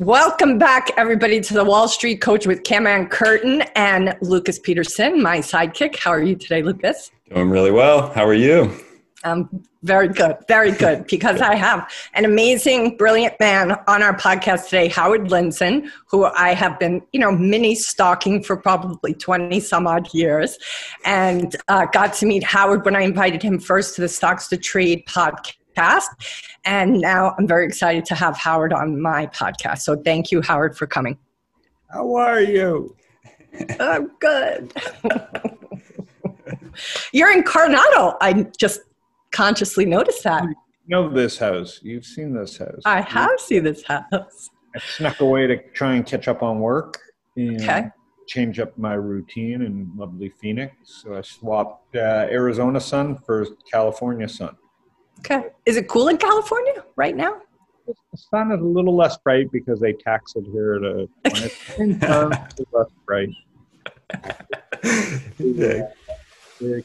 [0.00, 5.22] Welcome back, everybody, to the Wall Street Coach with Kim Ann Curtin and Lucas Peterson,
[5.22, 5.96] my sidekick.
[5.96, 7.12] How are you today, Lucas?
[7.32, 8.10] Doing really well.
[8.12, 8.72] How are you?
[9.22, 9.48] Um,
[9.84, 14.88] very good, very good, because I have an amazing, brilliant man on our podcast today,
[14.88, 20.12] Howard Lindzon, who I have been, you know, mini stalking for probably 20 some odd
[20.12, 20.58] years,
[21.04, 24.56] and uh, got to meet Howard when I invited him first to the Stocks to
[24.56, 25.54] Trade podcast.
[26.64, 29.78] And now I'm very excited to have Howard on my podcast.
[29.78, 31.18] So thank you, Howard, for coming.
[31.90, 32.96] How are you?
[33.80, 34.72] I'm good.
[37.12, 38.16] You're in Coronado.
[38.20, 38.80] I just
[39.32, 40.44] consciously noticed that.
[40.44, 40.54] You
[40.88, 41.80] know this house.
[41.82, 42.82] You've seen this house.
[42.84, 44.50] I have you, seen this house.
[44.74, 46.98] I snuck away to try and catch up on work
[47.36, 47.88] and okay.
[48.26, 50.74] change up my routine in lovely Phoenix.
[50.84, 54.56] So I swapped uh, Arizona sun for California sun.
[55.20, 55.48] Okay.
[55.64, 57.40] Is it cool in California right now?
[57.86, 61.08] The sun is a little less bright because they tax it here to
[61.76, 63.30] when it's less bright.
[65.38, 65.88] yeah.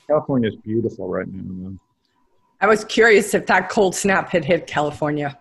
[0.07, 1.73] California is beautiful right now.
[2.59, 5.37] I was curious if that cold snap had hit California.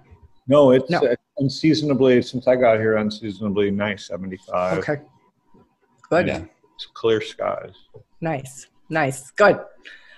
[0.49, 0.99] No, it's no.
[0.99, 4.79] Uh, unseasonably, since I got here, unseasonably nice, 75.
[4.79, 4.97] Okay.
[6.09, 6.27] Good.
[6.27, 7.75] Yeah, it's clear skies.
[8.21, 9.61] Nice, nice, good.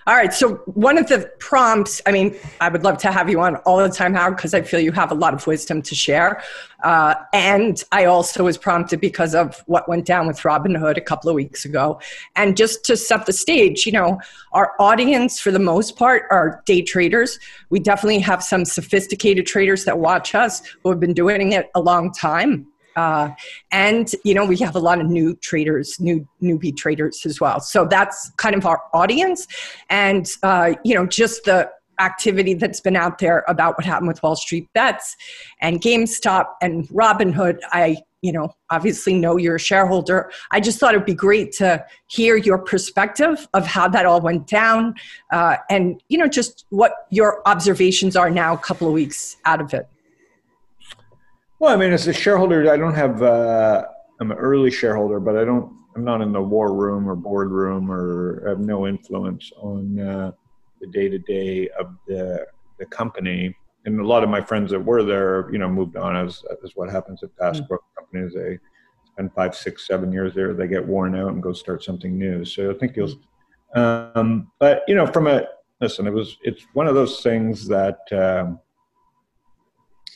[0.05, 0.33] All right.
[0.33, 3.77] So one of the prompts, I mean, I would love to have you on all
[3.77, 6.41] the time, Howard, because I feel you have a lot of wisdom to share.
[6.83, 11.29] Uh, and I also was prompted because of what went down with Robinhood a couple
[11.29, 12.01] of weeks ago.
[12.35, 14.19] And just to set the stage, you know,
[14.51, 17.39] our audience for the most part are day traders.
[17.69, 21.79] We definitely have some sophisticated traders that watch us who have been doing it a
[21.79, 22.67] long time.
[22.95, 23.29] Uh,
[23.71, 27.59] and you know we have a lot of new traders new newbie traders as well.
[27.59, 29.47] So that's kind of our audience.
[29.89, 34.21] And uh, you know just the activity that's been out there about what happened with
[34.23, 35.15] wall street bets
[35.61, 37.59] and gamestop and robinhood.
[37.71, 40.31] I you know obviously know you're a shareholder.
[40.51, 44.47] I just thought it'd be great to hear your perspective of how that all went
[44.47, 44.95] down
[45.31, 49.61] uh, and you know just what your observations are now a couple of weeks out
[49.61, 49.87] of it
[51.63, 53.23] well, I mean, as a shareholder, I don't have.
[53.23, 53.85] Uh,
[54.19, 55.73] I'm an early shareholder, but I don't.
[55.95, 60.31] I'm not in the war room or boardroom, or have no influence on uh,
[60.81, 62.45] the day to day of the
[62.79, 63.55] the company.
[63.85, 66.75] And a lot of my friends that were there, you know, moved on as as
[66.75, 67.69] what happens at fast mm.
[67.69, 68.33] growth companies.
[68.33, 68.59] They
[69.05, 70.53] spend five, six, seven years there.
[70.53, 72.43] They get worn out and go start something new.
[72.43, 73.15] So I think you'll.
[73.73, 75.45] Um, but you know, from a
[75.79, 77.99] listen, it was it's one of those things that.
[78.11, 78.59] Um,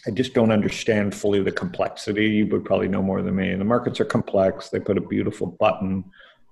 [0.07, 2.29] I just don't understand fully the complexity.
[2.29, 3.53] You would probably know more than me.
[3.56, 4.69] The markets are complex.
[4.69, 6.06] They put a beautiful button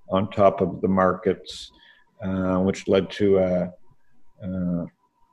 [0.10, 1.72] on top of the markets,
[2.22, 3.74] uh, which led to a,
[4.44, 4.86] uh,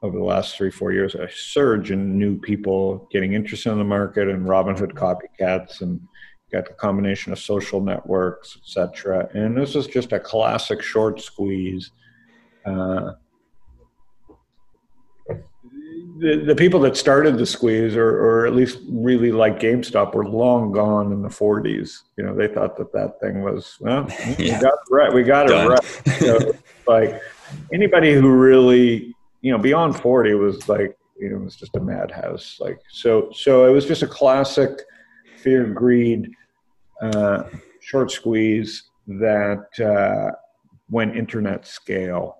[0.02, 3.84] over the last three, four years, a surge in new people getting interested in the
[3.84, 6.00] market and Robinhood copycats and
[6.52, 9.28] got the combination of social networks, etc.
[9.34, 11.90] And this is just a classic short squeeze.
[12.64, 13.12] Uh,
[16.22, 20.24] the, the people that started the squeeze or, or at least really like GameStop were
[20.24, 22.02] long gone in the 40s.
[22.16, 24.36] You know, they thought that that thing was, well, yeah.
[24.38, 25.12] we got it right.
[25.12, 25.66] We got Done.
[25.66, 26.18] it right.
[26.20, 26.52] So,
[26.86, 27.20] like
[27.72, 31.80] anybody who really, you know, beyond 40 was like, you know, it was just a
[31.80, 32.58] madhouse.
[32.60, 34.70] Like, so, so it was just a classic
[35.38, 36.30] fear, and greed,
[37.00, 37.44] uh,
[37.80, 40.36] short squeeze that uh,
[40.88, 42.36] went internet scale.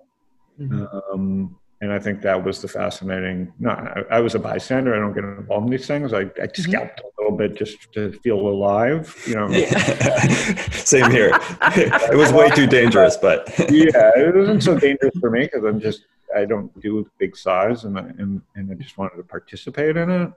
[0.57, 0.85] Mm-hmm.
[1.13, 3.51] Um, and I think that was the fascinating.
[3.59, 4.95] No, I, I, was a bystander.
[4.95, 6.13] I don't get involved in these things.
[6.13, 6.61] I, I mm-hmm.
[6.61, 9.13] scalped a little bit just to feel alive.
[9.27, 9.51] You know.
[10.71, 11.31] Same here.
[11.61, 15.81] it was way too dangerous, but yeah, it wasn't so dangerous for me because I'm
[15.81, 19.97] just I don't do big size, and I, and and I just wanted to participate
[19.97, 20.31] in it.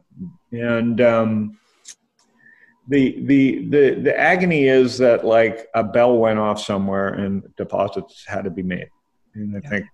[0.51, 1.59] And um,
[2.89, 8.25] the the the the agony is that like a bell went off somewhere and deposits
[8.27, 8.91] had to be made,
[9.37, 9.71] and I yeah.
[9.71, 9.87] think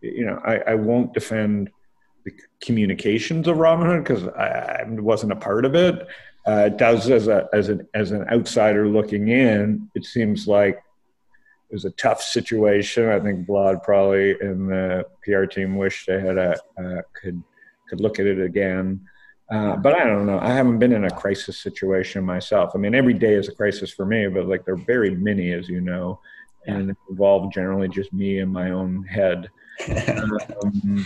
[0.00, 1.70] you know, I, I won't defend
[2.24, 6.06] the communications of Robinhood because I, I, wasn't a part of it.
[6.46, 10.76] Uh, it does as a as an as an outsider looking in, it seems like
[10.76, 13.08] it was a tough situation.
[13.08, 17.42] I think Vlad probably and the PR team wish they had a uh, could
[17.88, 19.00] could look at it again.
[19.50, 20.38] Uh, but I don't know.
[20.38, 22.72] I haven't been in a crisis situation myself.
[22.74, 25.52] I mean, every day is a crisis for me, but like there are very many,
[25.52, 26.20] as you know.
[26.66, 29.48] and involve generally just me and my own head.
[30.62, 31.04] Um,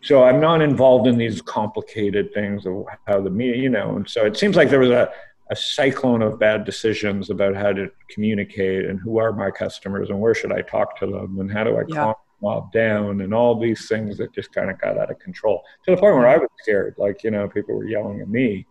[0.00, 3.96] so I'm not involved in these complicated things of how the media, you know.
[3.96, 5.10] And so it seems like there was a,
[5.50, 10.20] a cyclone of bad decisions about how to communicate and who are my customers and
[10.20, 11.94] where should I talk to them and how do I Yeah.
[11.96, 15.18] calm them all down and all these things that just kind of got out of
[15.18, 16.94] control to the point where I was scared.
[16.98, 18.66] Like, you know, people were yelling at me.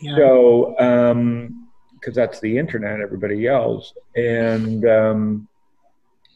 [0.00, 0.16] Yeah.
[0.16, 3.92] So, um, because that's the internet, everybody yells.
[4.16, 5.48] And, um,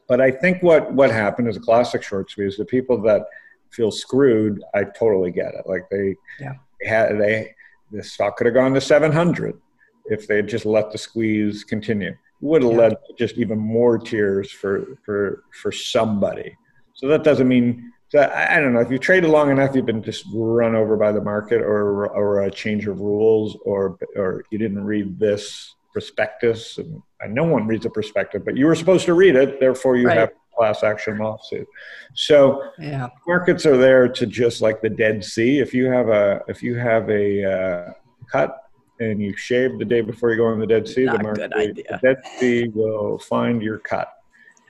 [0.09, 2.57] but I think what what happened is a classic short squeeze.
[2.57, 3.23] The people that
[3.71, 5.67] feel screwed, I totally get it.
[5.67, 6.55] Like they, Yeah.
[6.81, 7.55] they had they
[7.91, 9.59] the stock could have gone to 700
[10.07, 12.15] if they had just let the squeeze continue.
[12.41, 12.79] Would have Yeah.
[12.79, 16.57] led to just even more tears for for for somebody.
[16.95, 19.87] So that doesn't mean so I I don't know if you traded long enough, you've
[19.87, 24.45] been just run over by the market, or or a change of rules, or or
[24.51, 26.77] you didn't read this prospectus.
[26.77, 29.97] And, and no one reads a prospectus, but you were supposed to read it, therefore
[29.97, 30.19] you Right.
[30.19, 31.67] have a class action lawsuit.
[32.13, 33.09] So yeah.
[33.27, 35.61] markets are there to just like the Dead Sea.
[35.61, 37.93] If you have a if you have a uh,
[38.31, 38.59] cut
[39.01, 41.51] and you shave the day before you go in the Dead Sea, Not the market,
[41.55, 44.09] the Dead Sea will find your cut,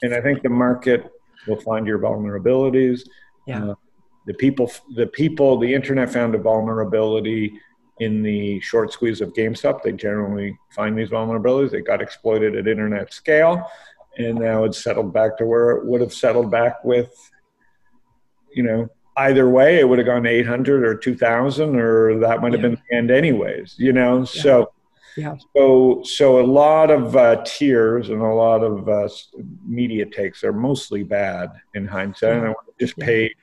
[0.03, 1.11] and I think the market
[1.49, 3.01] will find your vulnerabilities.
[3.47, 3.65] Yeah.
[3.65, 3.75] Uh,
[4.27, 7.61] the people, the people, the internet found a vulnerability
[8.01, 9.83] in the short squeeze of GameStop.
[9.83, 11.71] They generally find these vulnerabilities.
[11.71, 13.65] They got exploited at internet scale,
[14.19, 17.13] and now it's settled back to where it would have settled back with,
[18.53, 22.53] you know, either way, it would have gone to 800 or 2000, or that might
[22.53, 22.69] have Yeah.
[22.71, 24.25] been the end anyways, you know?
[24.25, 24.73] So,
[25.17, 25.37] Yeah.
[25.57, 29.09] so, so a lot of uh, tears and a lot of uh,
[29.65, 33.05] media takes are mostly bad in hindsight, and I want just Yeah.
[33.07, 33.35] pay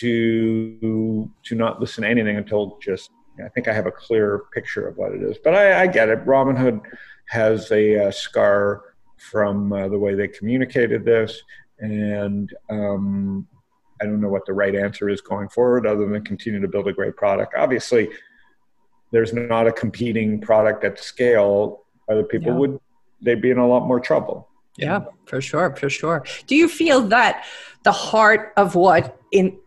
[0.00, 3.10] to to not listen to anything until just
[3.44, 5.36] I think I have a clear picture of what it is.
[5.42, 6.24] But I, I get it.
[6.24, 6.80] Robinhood
[7.28, 8.82] has a uh, scar
[9.16, 11.42] from uh, the way they communicated this,
[11.78, 13.46] and um,
[14.00, 16.88] I don't know what the right answer is going forward, other than continue to build
[16.88, 17.54] a great product.
[17.56, 18.08] Obviously,
[19.10, 21.84] there's not a competing product at scale.
[22.08, 22.58] Other people Yeah.
[22.58, 22.80] would
[23.20, 24.48] they'd be in a lot more trouble.
[24.76, 26.24] Yeah, for sure, for sure.
[26.46, 27.44] Do you feel that
[27.82, 29.58] the heart of what in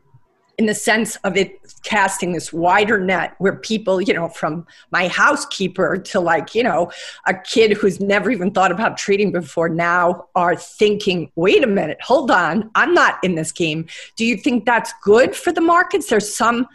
[0.61, 5.07] in the sense of it casting this wider net where people, you know, from my
[5.07, 6.91] housekeeper to like, you know,
[7.25, 11.97] a kid who's never even thought about trading before now are thinking, wait a minute,
[11.99, 13.87] hold on, I'm not in this game.
[14.15, 16.09] Do you think that's good for the markets?
[16.09, 16.67] There's some,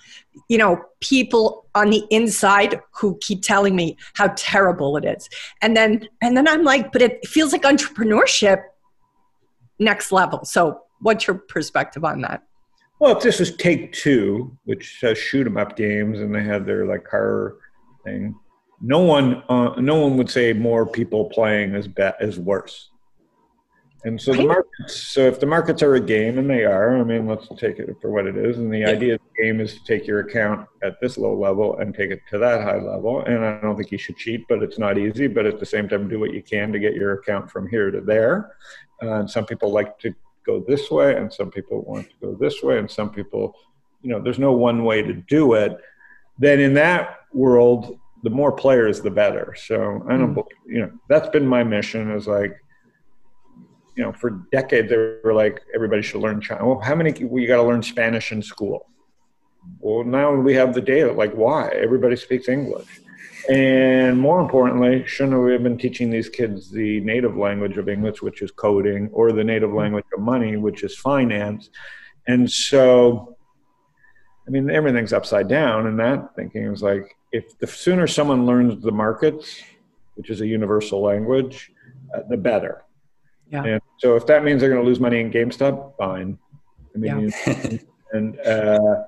[0.48, 5.28] you know, people on the inside who keep telling me how terrible it is.
[5.62, 8.64] And then and then I'm like, but it feels like entrepreneurship
[9.78, 10.44] next level.
[10.44, 12.42] So what's your perspective on that?
[12.98, 16.64] Well, if this was Take Two, which says shoot 'em up games, and they had
[16.64, 17.56] their like car
[18.04, 18.34] thing,
[18.80, 22.90] no one, uh, no one would say more people playing is be- is worse.
[24.04, 24.94] And so the markets.
[24.94, 27.96] So if the markets are a game, and they are, I mean, let's take it
[28.00, 28.56] for what it is.
[28.56, 28.90] And the Yeah.
[28.90, 32.10] idea of the game is to take your account at this low level and take
[32.12, 33.22] it to that high level.
[33.24, 35.26] And I don't think you should cheat, but it's not easy.
[35.26, 37.90] But at the same time, do what you can to get your account from here
[37.90, 38.52] to there.
[39.02, 40.14] Uh, and some people like to
[40.46, 43.54] go this way, and some people want to go this way, and some people,
[44.02, 45.76] you know, there's no one way to do it.
[46.38, 49.54] Then in that world, the more players, the better.
[49.66, 50.34] So I don't, Mm.
[50.34, 52.10] believe, you know, that's been my mission.
[52.12, 52.54] Is like,
[53.96, 56.66] you know, for decades they were like, everybody should learn China.
[56.66, 57.12] Well, how many?
[57.24, 58.86] We got to learn Spanish in school.
[59.80, 61.12] Well, now we have the data.
[61.12, 61.68] Like, why?
[61.70, 63.00] Everybody speaks English.
[63.48, 68.20] And more importantly, shouldn't we have been teaching these kids the native language of English,
[68.22, 71.70] which is coding, or the native language of money, which is finance?
[72.26, 73.36] And so,
[74.46, 75.86] I mean, everything's upside down.
[75.86, 79.62] And that thinking is like, if the sooner someone learns the markets,
[80.14, 81.70] which is a universal language,
[82.14, 82.82] uh, the better.
[83.52, 83.64] Yeah.
[83.64, 86.36] And so, if that means they're going to lose money in GameStop, fine.
[86.94, 87.32] I mean,
[88.12, 89.02] and uh,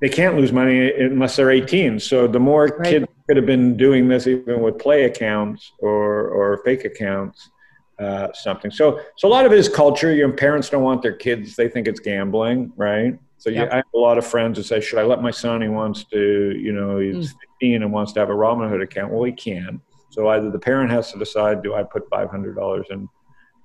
[0.00, 1.98] they can't lose money unless they're 18.
[2.00, 2.88] So the more Right.
[2.90, 7.50] kids could have been doing this even with play accounts or, or fake accounts,
[7.98, 8.70] uh, something.
[8.70, 10.12] So so a lot of it is culture.
[10.14, 13.18] Your parents don't want their kids; they think it's gambling, right?
[13.38, 13.72] So you, Yep.
[13.72, 15.62] I have a lot of friends that say, "Should I let my son?
[15.62, 19.22] He wants to, you know, he's 15 and wants to have a Robinhood account." Well,
[19.24, 19.80] he can.
[20.10, 23.08] So either the parent has to decide, do I put $500 in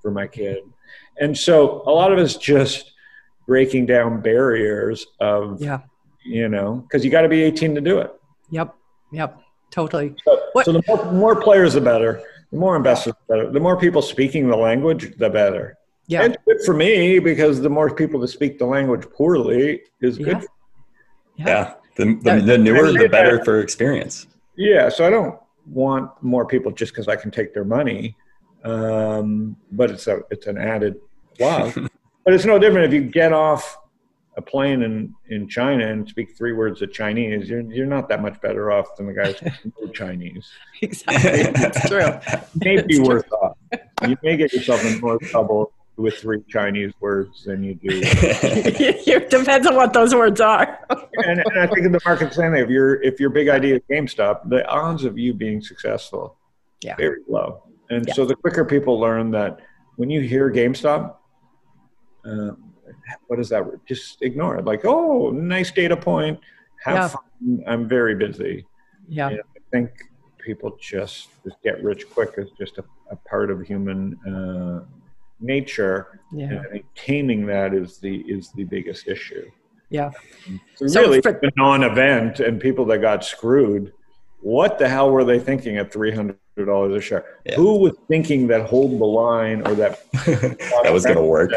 [0.02, 0.64] for my kid?
[1.20, 2.92] And so a lot of it's just
[3.46, 5.82] breaking down barriers of Yeah.
[6.26, 8.12] you know, because you got to be 18 to do it.
[8.50, 8.74] Yep.
[9.12, 9.40] Yep.
[9.72, 10.16] Totally.
[10.26, 12.22] So, What- so the more, more players, the better.
[12.52, 13.52] The more investors, the better.
[13.52, 15.78] The more people speaking the language, the better.
[16.08, 16.24] Yeah.
[16.24, 20.44] And good for me because the more people that speak the language poorly is good.
[21.36, 21.46] Yeah.
[21.48, 21.74] Yeah.
[21.98, 24.26] The, the, the newer, the better for experience.
[24.58, 24.90] Yeah.
[24.90, 28.16] So I don't want more people just because I can take their money.
[28.66, 30.96] um, but it's a it's an added
[31.38, 31.76] plus.
[32.26, 33.78] but it's no different if you get off
[34.40, 37.50] a plane in, in China and speak three words of Chinese.
[37.50, 40.50] You're you're not that much better off than the guy who knows Chinese.
[40.82, 41.42] Exactly.
[41.66, 42.40] It's true.
[42.56, 43.58] Maybe It's worse off.
[44.08, 47.90] You may get yourself in more trouble with three Chinese words than you do.
[47.92, 50.80] it depends on what those words are.
[51.26, 53.76] and, and I think in the market saying that if your if your big idea
[53.76, 56.38] is GameStop, the odds of you being successful
[56.82, 56.96] Yeah.
[56.96, 57.64] very low.
[57.90, 58.14] And Yeah.
[58.14, 59.60] so the quicker people learn that
[59.98, 61.16] when you hear GameStop,
[62.24, 62.52] uh,
[63.28, 63.64] what is that?
[63.86, 64.66] Just ignore it.
[64.66, 66.40] Like, oh, nice data point.
[66.84, 67.08] Have Yeah.
[67.10, 67.64] fun.
[67.68, 68.66] I'm very busy.
[69.08, 69.28] Yeah.
[69.30, 69.38] I
[69.72, 69.90] think
[70.38, 74.86] people just just get rich quick is just a, a part of human uh,
[75.40, 76.20] nature.
[76.32, 76.62] And Yeah.
[76.68, 79.50] I think taming that is the is the biggest issue.
[79.90, 80.12] Yeah.
[80.76, 83.94] So So really, for- a non-event and people that got screwed.
[84.42, 87.26] What the hell were they thinking at three hundred dollars a share?
[87.46, 87.56] Yeah.
[87.56, 90.04] Who was thinking that hold the line or that?
[90.14, 91.52] that was gonna work.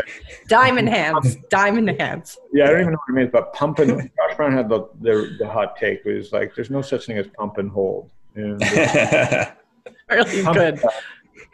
[0.48, 1.36] Diamond hands.
[1.50, 2.38] Diamond hands.
[2.52, 4.88] Yeah, I don't even know what it means, but pump and Josh Brown had the
[5.00, 6.04] the, the hot take.
[6.04, 8.60] It was like, "There's no such thing as pump and hold." And
[10.10, 10.82] Really pump- good.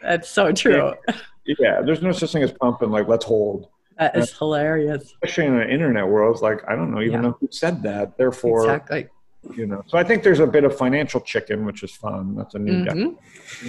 [0.01, 0.93] That's so true.
[1.45, 3.67] Yeah, there's no such thing as pump and like let's hold.
[3.97, 5.03] That is hilarious.
[5.03, 7.21] Especially in an internet world, it's like I don't know even Yeah.
[7.21, 8.17] know who said that.
[8.17, 9.07] Therefore, Exactly.
[9.55, 9.83] You know.
[9.87, 12.35] So I think there's a bit of financial chicken, which is fun.
[12.35, 13.15] That's a new Mhm.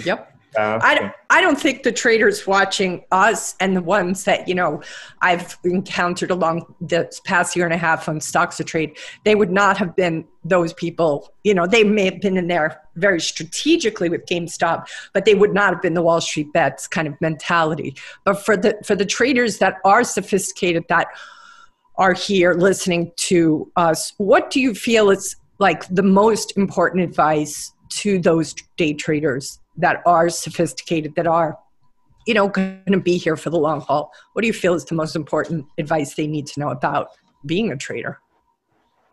[0.05, 0.27] Yep.
[0.53, 0.85] task.
[0.85, 4.81] I don't, I don't think the traders watching us and the ones that you know
[5.21, 9.49] I've encountered along this past year and a half on stocks to trade, they would
[9.51, 11.31] not have been those people.
[11.45, 15.53] You know, they may have been in there very strategically with GameStop, but they would
[15.53, 17.95] not have been the Wall Street bets kind of mentality.
[18.25, 21.07] But for the for the traders that are sophisticated, that
[21.95, 27.71] are here listening to us, what do you feel is like the most important advice
[27.89, 31.57] to those day traders that are sophisticated, that are,
[32.25, 34.11] you know, going to be here for the long haul?
[34.33, 37.09] What do you feel is the most important advice they need to know about
[37.45, 38.19] being a trader?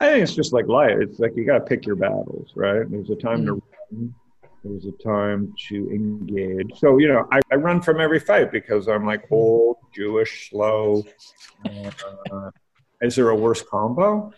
[0.00, 0.96] I think it's just like life.
[0.98, 2.90] It's like you got to pick your battles, right?
[2.90, 3.52] There's a time to
[3.92, 4.14] run.
[4.64, 6.78] There's a time to engage.
[6.78, 11.04] So you know, I, I run from every fight because I'm like old, Jewish, slow.
[11.64, 12.50] Uh,
[13.02, 14.32] is there a worse combo?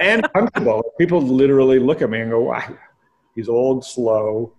[0.00, 0.82] And punchable.
[0.98, 2.76] People literally look at me and go, "Wow,
[3.34, 4.52] he's old, slow,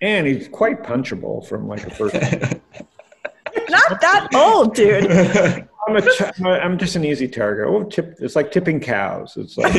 [0.00, 2.14] and he's quite punchable from like a first."
[3.68, 5.10] Not that old, dude.
[5.88, 7.66] I'm, a ch- I'm just an easy target.
[7.68, 8.16] Oh, tip!
[8.20, 9.36] It's like tipping cows.
[9.36, 9.74] It's like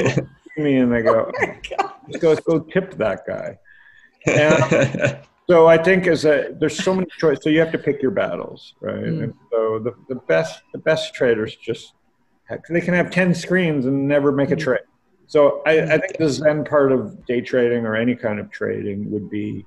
[0.58, 1.32] me and they go,
[2.10, 3.58] "Just go, go tip that guy."
[4.28, 7.44] And so I think as a there's so many choices.
[7.44, 8.96] So you have to pick your battles, right?
[8.96, 9.24] Mm.
[9.24, 11.94] And so the, the best the best traders just
[12.70, 14.60] they can have ten screens and never make a Mm.
[14.62, 14.82] trade.
[15.28, 19.10] So I, I think the Zen part of day trading or any kind of trading
[19.12, 19.66] would be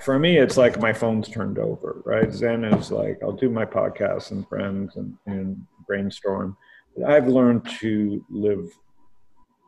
[0.00, 3.66] for me it's like my phone's turned over right zen is like i'll do my
[3.66, 6.56] podcasts and friends and, and brainstorm
[6.96, 8.70] but i've learned to live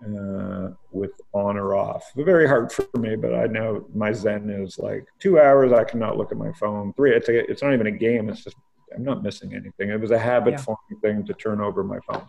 [0.04, 4.78] uh, with on or off very hard for me but i know my zen is
[4.78, 7.86] like two hours i cannot look at my phone three it's, a, it's not even
[7.86, 8.56] a game it's just
[8.94, 10.56] i'm not missing anything it was a habit Yeah.
[10.58, 12.26] forming thing to turn over my phone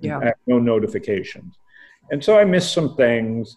[0.00, 0.18] Yeah.
[0.18, 1.54] I have no notifications
[2.10, 3.56] and so i miss some things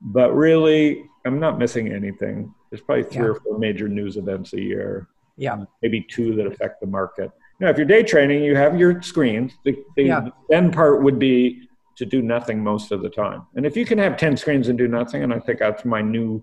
[0.00, 3.30] but really i'm not missing anything there's probably three Yeah.
[3.30, 5.64] or four major news events a year Yeah.
[5.82, 9.52] maybe two that affect the market now if you're day trading you have your screens
[9.64, 10.28] the, the Yeah.
[10.48, 13.96] then part would be to do nothing most of the time and if you can
[13.98, 16.42] have 10 screens and do nothing and i think that's my new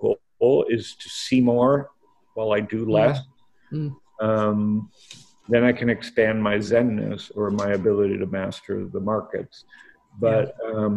[0.00, 1.90] goal is to see more
[2.34, 3.20] while i do less
[3.72, 3.96] Mm.
[4.28, 4.58] Um,
[5.52, 9.56] then i can expand my zenness or my ability to master the markets
[10.26, 10.96] but um,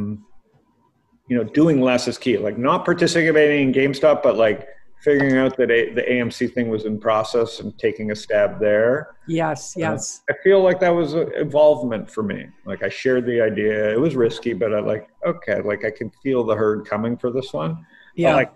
[1.30, 4.60] you know doing less is key like not participating in gamestop but like
[5.04, 8.94] figuring out that a, the amc thing was in process and taking a stab there
[9.28, 9.74] Yes.
[9.78, 10.22] Yes.
[10.30, 14.00] i feel like that was an involvement for me like i shared the idea it
[14.00, 17.50] was risky but i like okay like i can feel the herd coming for this
[17.54, 17.72] one
[18.16, 18.36] Yeah.
[18.42, 18.52] like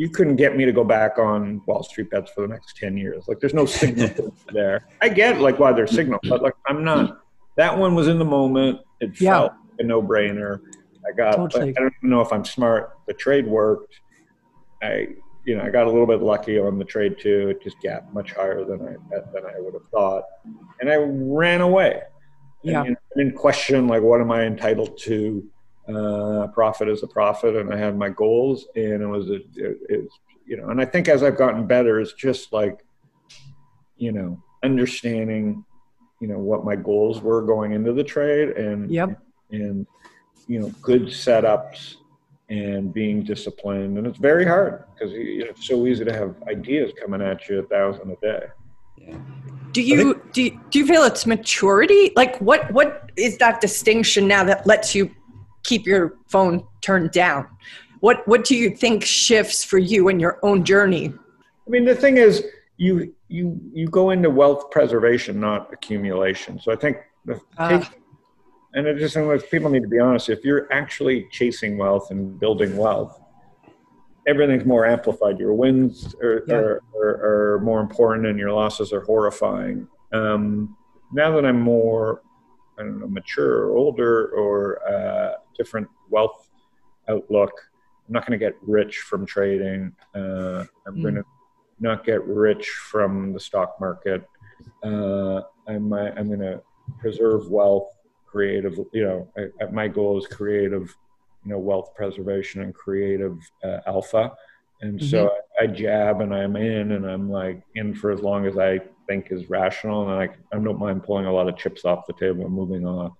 [0.00, 2.96] you couldn't get me to go back on wall street bets for the next 10
[2.96, 3.28] years.
[3.28, 4.86] Like there's no signal there.
[5.02, 7.20] I get like why there's signal but like i'm not
[7.56, 8.80] that one was in the moment.
[9.00, 9.32] It Yeah.
[9.32, 10.60] felt like a no-brainer.
[11.06, 11.70] I got Totally.
[11.76, 12.96] i don't even know if i'm smart.
[13.08, 14.00] The trade worked.
[14.82, 15.08] I
[15.44, 17.50] you know i got a little bit lucky on the trade too.
[17.50, 18.94] It just gapped much higher than i
[19.34, 20.24] than i would have thought.
[20.80, 21.92] And i ran away.
[22.64, 22.84] And, Yeah.
[22.84, 25.46] you know, I didn't question like what am I entitled to.
[25.94, 29.78] Uh, profit is a profit, and I had my goals, and it was a, it,
[29.88, 30.08] it
[30.46, 32.84] you know, and I think as I've gotten better, it's just like
[33.96, 35.64] you know understanding
[36.20, 39.20] you know what my goals were going into the trade, and Yep.
[39.52, 39.86] and
[40.46, 41.96] you know good setups
[42.48, 43.96] and being disciplined.
[43.96, 47.62] And it's very hard because it's so easy to have ideas coming at you a
[47.62, 48.46] thousand a day.
[48.98, 49.16] Yeah.
[49.72, 52.12] Do you think- do you, do you feel it's maturity?
[52.16, 55.10] Like what what is that distinction now that lets you
[55.64, 57.48] keep your phone turned down?
[58.00, 61.12] What what do you think shifts for you in your own journey?
[61.66, 62.44] I mean, the thing is,
[62.76, 66.58] you you you go into wealth preservation, not accumulation.
[66.60, 67.84] So I think the take,
[68.74, 70.30] and it just like people need to be honest.
[70.30, 73.20] If you're actually chasing wealth and building wealth,
[74.26, 75.38] everything's more amplified.
[75.38, 76.54] Your wins are, Yeah.
[76.54, 79.86] are, are, are more important, and your losses are horrifying.
[80.12, 80.76] Um,
[81.12, 82.22] now that I'm more,
[82.78, 86.48] I don't know, mature or older or uh, different wealth
[87.08, 87.52] outlook,
[88.06, 89.92] I'm not going to get rich from trading.
[90.14, 91.02] Uh, I'm Mm.
[91.02, 91.24] going to
[91.78, 94.22] not get rich from the stock market.
[94.84, 96.62] Uh, I'm I'm going to
[96.98, 97.88] preserve wealth,
[98.26, 98.78] creative.
[98.92, 100.94] You know, I, my goal is creative,
[101.44, 104.32] you know, wealth preservation and creative uh, alpha.
[104.82, 108.46] And so I, I jab and I'm in, and I'm like in for as long
[108.46, 111.84] as I think is rational, and I I don't mind pulling a lot of chips
[111.84, 113.12] off the table and moving on,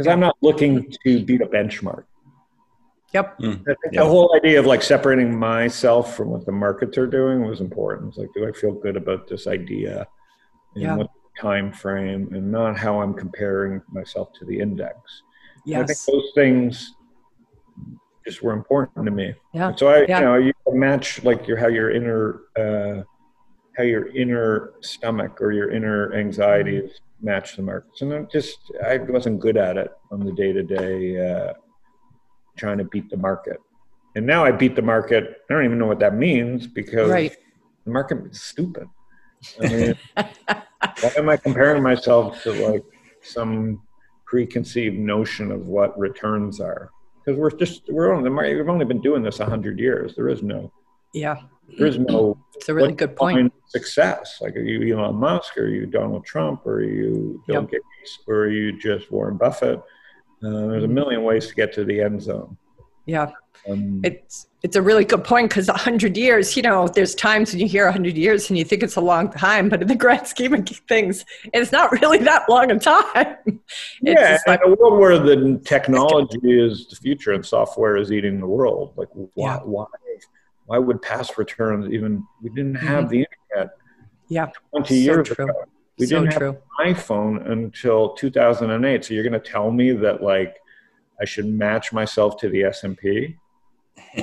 [0.00, 2.04] because I'm not looking to beat a benchmark.
[3.12, 3.36] Yep.
[3.38, 4.02] I think Yeah.
[4.04, 8.08] the whole idea of like separating myself from what the markets are doing was important.
[8.08, 10.06] It's like, do I feel good about this idea?
[10.74, 10.96] And Yeah.
[10.96, 14.96] what time frame and not how I'm comparing myself to the index.
[15.66, 16.06] And I think Yes.
[16.06, 16.94] those things
[18.24, 19.34] just were important to me.
[19.52, 19.68] Yeah.
[19.68, 20.20] And so I, Yeah.
[20.20, 23.02] you know, you match like your how your inner uh,
[23.76, 28.02] how your inner stomach or your inner anxieties match the markets.
[28.02, 31.52] And I'm just I wasn't good at it on the day to day uh
[32.56, 33.58] trying to beat the market.
[34.16, 35.24] And now I beat the market.
[35.48, 37.36] I don't even know what that means because Right.
[37.84, 38.86] the market is stupid.
[39.62, 42.84] I mean, why am I comparing myself to like
[43.22, 43.80] some
[44.26, 46.90] preconceived notion of what returns are?
[47.24, 50.14] Because we're just we're only we've only been doing this a hundred years.
[50.16, 50.72] There is no
[51.14, 51.36] Yeah.
[51.78, 53.52] There is no It's a really good point.
[53.68, 57.62] Success like are you Elon Musk, or are you Donald Trump, or are you Bill
[57.62, 57.70] Yep.
[57.70, 59.78] Gates, or are you just Warren Buffett?
[60.44, 62.56] Uh, there's a million ways to get to the end zone.
[63.06, 63.30] Yeah.
[63.68, 67.52] Um, It's it's a really good point because a hundred years, you know, there's times
[67.52, 69.88] when you hear a hundred years and you think it's a long time, but in
[69.88, 73.36] the grand scheme of things, it's not really that long a time.
[74.02, 78.12] It's yeah, like, in a world where the technology is the future and software is
[78.12, 79.58] eating the world, like why, Yeah.
[79.64, 79.86] why,
[80.70, 82.24] why would past returns even?
[82.40, 82.86] We didn't mm-hmm.
[82.86, 83.76] have the internet
[84.28, 85.44] yeah, 20 so years true.
[85.46, 85.64] ago.
[85.98, 86.46] We so didn't true.
[86.46, 89.04] have an iPhone until 2008.
[89.04, 90.58] So you're going to tell me that like
[91.20, 93.36] I should match myself to the S and P?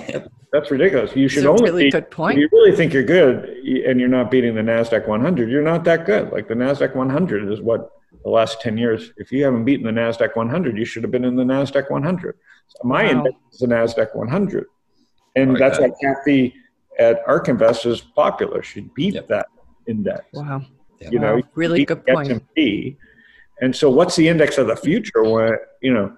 [0.53, 1.13] That's ridiculous.
[1.17, 2.39] You should only really be, good point.
[2.39, 6.05] you really think you're good and you're not beating the Nasdaq 100, you're not that
[6.05, 6.31] good.
[6.31, 7.91] Like the Nasdaq 100 is what
[8.23, 9.11] the last 10 years.
[9.17, 12.37] If you haven't beaten the Nasdaq 100, you should have been in the Nasdaq 100.
[12.69, 13.09] So my Wow.
[13.09, 14.65] index is the Nasdaq 100,
[15.37, 15.91] and Like that's that.
[15.91, 16.53] why Cathie
[16.99, 18.61] at ARK Invest is popular.
[18.63, 19.27] She beat Yep.
[19.27, 19.47] that
[19.87, 20.25] index.
[20.33, 20.61] Wow.
[21.11, 22.31] You know, Wow, really good point.
[22.31, 22.97] S&P.
[23.61, 25.23] And so, what's the index of the future?
[25.23, 26.13] Where you know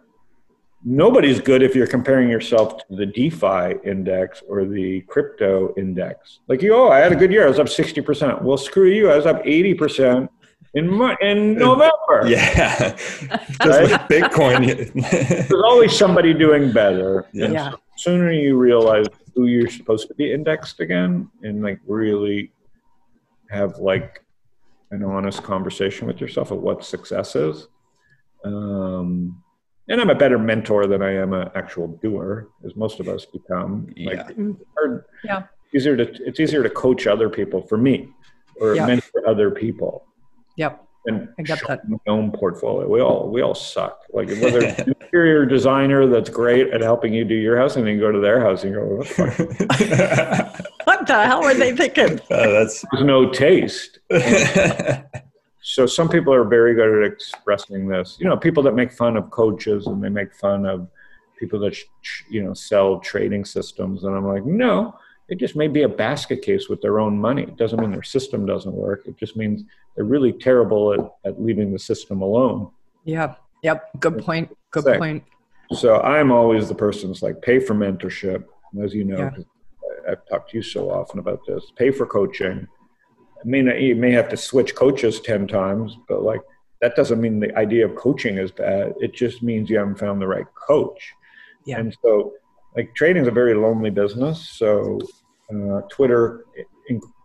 [0.86, 6.40] nobody's good if you're comparing yourself to the DeFi index or the crypto index.
[6.48, 7.46] Like you, oh, I had a good year.
[7.46, 8.42] I was up sixty percent.
[8.42, 9.10] Well, screw you.
[9.12, 10.30] I was up eighty percent
[10.74, 12.28] in Mar- in November.
[12.28, 12.96] Yeah.
[12.98, 13.82] Just Right?
[13.84, 14.94] with Bitcoin.
[15.50, 17.26] There's always somebody doing better.
[17.34, 17.46] Yeah.
[17.46, 17.72] And Yeah.
[17.98, 22.52] sooner you realize who you're supposed to be indexed again, and like really
[23.50, 24.24] have like
[24.92, 27.68] an honest conversation with yourself of what success is.
[28.44, 29.42] Um,
[29.88, 33.26] and I'm a better mentor than I am an actual doer, as most of us
[33.26, 33.88] become.
[33.96, 34.28] Yeah.
[34.30, 35.44] it's hard, Yeah.
[35.74, 38.10] easier to it's easier to coach other people for me,
[38.62, 38.86] or Yeah.
[38.86, 40.06] mentor other people
[40.60, 40.86] Yep.
[41.06, 41.88] and I get show that.
[41.88, 42.86] my own portfolio.
[42.88, 44.02] We all we all suck.
[44.12, 47.88] Like whether it's an interior designer that's great at helping you do your house, and
[47.88, 50.66] then you go to their house and go, what the fuck?
[50.90, 52.20] What the hell were they thinking?
[52.32, 52.84] Oh, that's.
[52.92, 54.00] There's no taste.
[55.62, 58.18] So some people are very good at expressing this.
[58.20, 60.88] You know, people that make fun of coaches and they make fun of
[61.40, 64.96] people that sh- sh- you know sell trading systems, and I'm like, no,
[65.30, 67.44] it just may be a basket case with their own money.
[67.44, 69.04] It doesn't mean their system doesn't work.
[69.06, 69.64] It just means
[70.00, 72.72] they're really terrible at, at leaving the system alone.
[73.04, 73.36] Yeah.
[73.64, 74.00] Yep.
[74.00, 74.56] Good point.
[74.72, 74.98] Good Sick.
[74.98, 75.24] point.
[75.74, 78.46] So I'm always the person that's like, pay for mentorship.
[78.72, 79.32] And as you know, Yeah.
[79.38, 81.70] I- I've talked to you so often about this.
[81.76, 82.66] Pay for coaching.
[83.42, 86.40] I mean, you may have to switch coaches ten times, but like
[86.82, 88.94] that doesn't mean the idea of coaching is bad.
[89.02, 91.12] It just means you haven't found the right coach.
[91.66, 91.80] Yeah.
[91.80, 92.32] And so,
[92.78, 94.50] like trading is a very lonely business.
[94.52, 95.00] So
[95.54, 96.46] uh, Twitter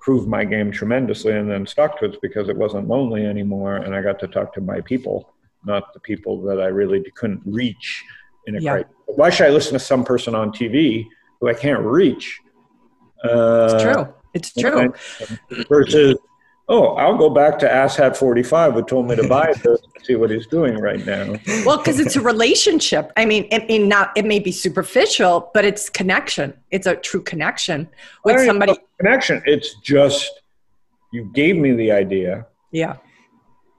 [0.04, 3.94] improved my game tremendously, and then stuck to it because it wasn't lonely anymore, and
[3.94, 5.32] I got to talk to my people,
[5.64, 8.04] not the people that I really couldn't reach
[8.46, 8.72] in a Yeah.
[8.72, 8.90] crisis.
[9.06, 11.08] Why should I listen to some person on TV
[11.40, 12.38] who I can't reach?
[13.24, 14.14] Uh, It's true.
[14.34, 14.92] It's true.
[15.70, 16.18] Versus,
[16.68, 20.14] oh, I'll go back to asshat 45 who told me to buy this and see
[20.16, 21.34] what he's doing right now.
[21.66, 23.10] Well, because it's a relationship.
[23.16, 24.12] I mean, it may not.
[24.16, 26.54] It may be superficial, but it's connection.
[26.70, 27.88] It's a true connection
[28.24, 28.74] with somebody.
[28.98, 29.42] Connection.
[29.46, 30.30] It's just
[31.12, 32.46] you gave me the idea.
[32.70, 32.96] Yeah.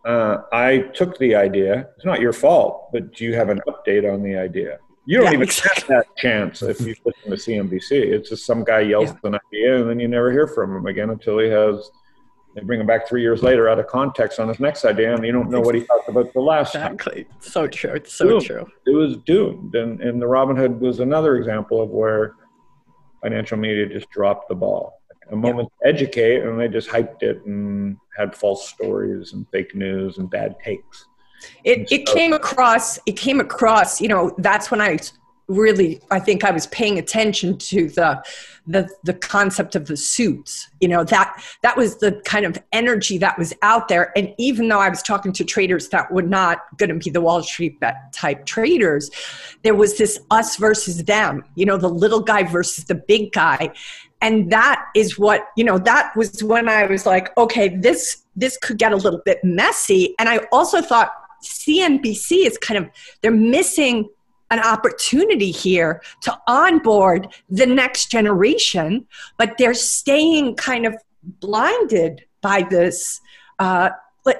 [0.05, 1.89] Uh, I took the idea.
[1.95, 4.77] It's not your fault, but do you have an update on the idea?
[5.07, 5.95] You don't Yeah, even exactly.
[5.95, 7.91] have that chance if you listen to CNBC.
[7.91, 9.29] It's just some guy yells Yeah.
[9.29, 11.89] an idea and then you never hear from him again until he has.
[12.55, 15.25] They bring him back three years later out of context on his next idea, and
[15.25, 16.93] you don't know what he talked about the last time.
[16.93, 17.27] Exactly.
[17.41, 17.91] So true.
[17.91, 18.41] It's so Boom.
[18.41, 18.65] true.
[18.87, 22.35] It was doomed, and and the Robinhood was another example of where
[23.21, 25.01] financial media just dropped the ball.
[25.31, 29.75] A moment to educate, and they just hyped it and had false stories and fake
[29.75, 31.07] news and bad takes.
[31.65, 32.99] It it came across.
[33.05, 33.99] It came across.
[33.99, 34.97] You know, that's when I
[35.47, 36.01] really.
[36.11, 38.23] I think I was paying attention to the
[38.67, 40.69] the the concept of the suits.
[40.81, 44.11] You know that that was the kind of energy that was out there.
[44.17, 47.21] And even though I was talking to traders that were not going to be the
[47.21, 47.77] Wall Street
[48.11, 49.11] type traders,
[49.63, 51.43] there was this us versus them.
[51.55, 53.71] You know, the little guy versus the big guy.
[54.21, 55.77] And that is what you know.
[55.77, 60.15] That was when I was like, okay, this this could get a little bit messy.
[60.17, 61.11] And I also thought
[61.43, 62.89] CNBC is kind of
[63.21, 64.09] they're missing
[64.51, 69.05] an opportunity here to onboard the next generation,
[69.37, 73.21] but they're staying kind of blinded by this.
[73.59, 73.89] Uh,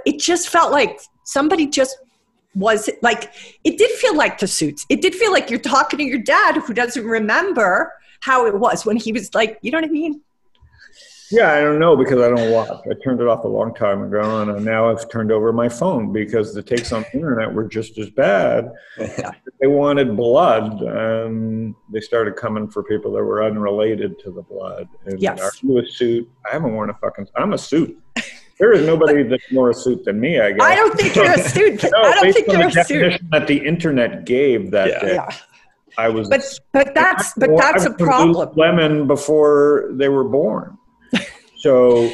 [0.06, 1.98] it just felt like somebody just
[2.54, 4.86] was like it did feel like the suits.
[4.90, 7.92] It did feel like you're talking to your dad who doesn't remember
[8.22, 10.22] how it was when he was like, you know what I mean?
[11.32, 12.70] Yeah, I don't know because I don't watch.
[12.86, 16.14] I turned it off a long time ago, and now I've turned over my phone
[16.14, 18.72] because the takes on the internet were just as bad.
[19.60, 24.88] They wanted blood, and they started coming for people that were unrelated to the blood.
[25.06, 25.40] And Yes.
[25.42, 26.30] Are you a suit?
[26.48, 27.28] I haven't worn a fucking.
[27.36, 27.98] I'm a suit.
[28.60, 30.40] There is nobody that's more a suit than me.
[30.40, 30.62] I guess.
[30.62, 31.84] I don't think you're a suit.
[31.84, 33.22] No, I don't think you're the a suit.
[33.32, 35.00] that the internet gave that Yeah.
[35.00, 35.14] day.
[35.16, 35.30] Yeah.
[35.98, 36.30] I was.
[36.30, 38.52] But but that's but that's a problem.
[38.56, 40.78] Lemon before they were born.
[41.66, 42.12] So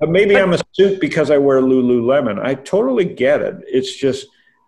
[0.00, 2.44] but maybe I'm a suit because I wear Lululemon.
[2.44, 3.54] I totally get it.
[3.68, 4.26] It's just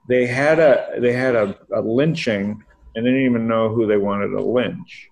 [0.09, 2.63] they had a they had a, a lynching
[2.95, 5.09] and they didn't even know who they wanted to lynch.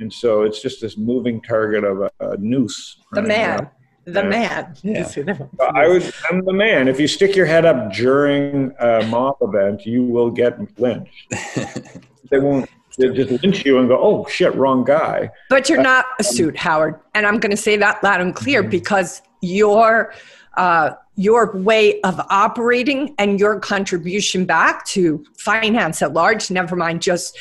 [0.00, 2.98] And so it's just this moving target of a, a noose.
[3.12, 3.50] The man.
[3.60, 3.68] around.
[4.06, 4.28] The Yeah.
[4.28, 4.74] man.
[4.82, 4.98] Yeah.
[5.00, 5.48] You see that?
[5.74, 6.10] I would.
[6.30, 6.88] I'm the man.
[6.88, 11.34] If you stick your head up during a mob event, you will get lynched.
[12.28, 12.68] They won't.
[12.98, 16.56] They just lynch you and go, "Oh shit, wrong guy." But you're not a suit,
[16.56, 16.98] Howard.
[17.14, 20.12] And I'm going to say that loud and clear because your
[20.56, 27.02] uh, your way of operating and your contribution back to finance at large, never mind
[27.02, 27.36] just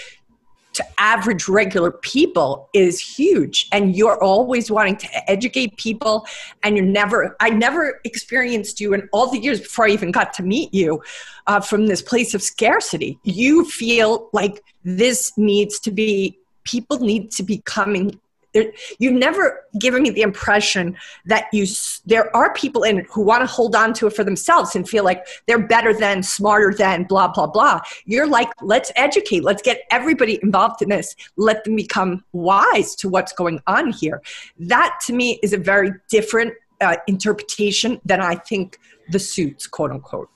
[0.75, 3.67] to average regular people, is huge.
[3.71, 6.27] And you're always wanting to educate people.
[6.63, 10.33] And you're never, I never experienced you in all the years before I even got
[10.35, 11.01] to meet you
[11.47, 13.17] uh, from this place of scarcity.
[13.23, 18.19] You feel like this needs to be, people need to be coming.
[18.55, 21.67] There, you've never given me the impression that you
[22.05, 24.87] there are people in it who want to hold on to it for themselves and
[24.87, 27.81] feel like they're better than, smarter than, blah blah blah.
[28.05, 33.09] You're like, let's educate, let's get everybody involved in this, let them become wise to
[33.09, 34.21] what's going on here.
[34.57, 39.91] That to me is a very different uh, interpretation than I think the suits, quote
[39.91, 40.29] unquote.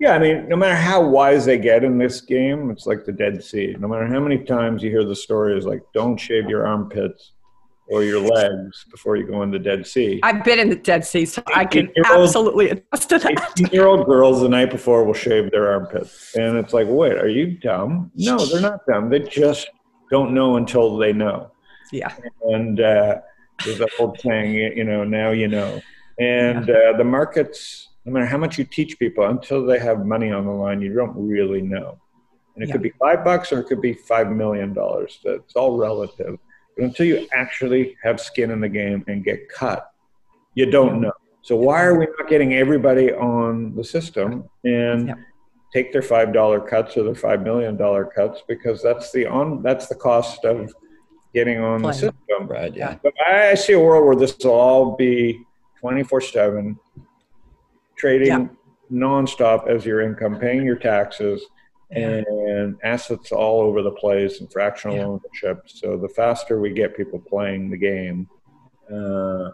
[0.00, 3.12] Yeah, I mean, no matter how wise they get in this game, it's like the
[3.12, 3.74] Dead Sea.
[3.80, 7.32] No matter how many times you hear the stories like, "Don't shave your armpits
[7.88, 11.04] or your legs before you go in the Dead Sea." I've been in the Dead
[11.04, 13.34] Sea, so I can absolutely attest to that.
[13.56, 17.58] 18-year-old girls the night before will shave their armpits, and it's like, wait, are you
[17.58, 18.12] dumb?
[18.14, 19.10] No, they're not dumb.
[19.10, 19.68] They just
[20.12, 21.50] don't know until they know.
[21.92, 22.14] Yeah.
[22.42, 23.16] And uh,
[23.64, 25.80] there's that old saying, you you know, now you know.
[26.20, 30.30] And uh, the markets, no matter how much you teach people, until they have money
[30.32, 31.98] on the line, you don't really know.
[32.54, 32.72] And it Yeah.
[32.72, 35.20] could be five bucks or it could be five million dollars.
[35.24, 36.38] It's all relative.
[36.76, 39.90] But until you actually have skin in the game and get cut,
[40.54, 41.12] you don't know.
[41.42, 45.14] So why are we not getting everybody on the system and Yeah.
[45.72, 48.42] take their five dollar cuts or their five million dollar cuts?
[48.48, 50.72] Because that's the on that's the cost of
[51.34, 52.48] getting on the system.
[52.48, 52.74] right.
[52.74, 52.96] Yeah.
[53.02, 55.44] But I see a world where this will all be
[55.80, 56.76] 24 7,
[57.98, 58.46] trading Yeah.
[58.90, 61.44] nonstop as your income, paying your taxes,
[61.90, 62.22] Yeah.
[62.26, 65.04] and assets all over the place and fractional Yeah.
[65.06, 65.62] ownership.
[65.66, 68.28] So the faster we get people playing the game,
[68.90, 69.50] uh,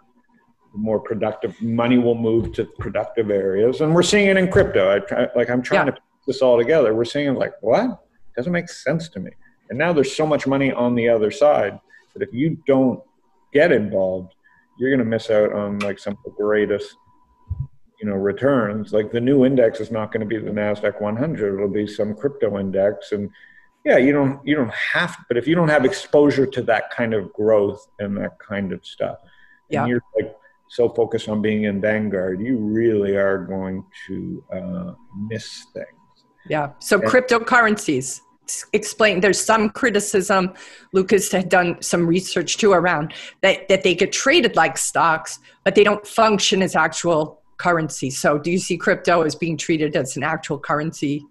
[0.72, 3.80] the more productive money will move to productive areas.
[3.80, 4.90] And we're seeing it in crypto.
[4.94, 6.94] I try, like I'm trying to put this all together.
[6.94, 8.00] We're seeing like, what?
[8.36, 9.30] doesn't make sense to me.
[9.70, 11.78] And now there's so much money on the other side
[12.14, 13.00] that if you don't
[13.52, 14.34] get involved,
[14.76, 16.96] you're going to miss out on like some of the greatest
[18.04, 21.54] you know returns like the new index is not going to be the nasdaq 100
[21.54, 23.30] it'll be some crypto index and
[23.86, 27.14] yeah you don't you don't have but if you don't have exposure to that kind
[27.14, 29.18] of growth and that kind of stuff
[29.70, 29.80] Yeah.
[29.80, 30.36] and you're like
[30.68, 34.92] so focused on being in vanguard you really are going to uh,
[35.30, 35.88] miss things
[36.46, 36.66] Yeah.
[36.88, 37.08] So Yeah.
[37.10, 38.20] cryptocurrencies.
[38.74, 39.20] Explain.
[39.24, 40.52] There's some criticism.
[40.92, 43.14] Lucas had done some research too around
[43.44, 48.10] that that they get traded like stocks, but they don't function as actual currency.
[48.10, 51.24] So, do you see crypto as being treated as an actual currency?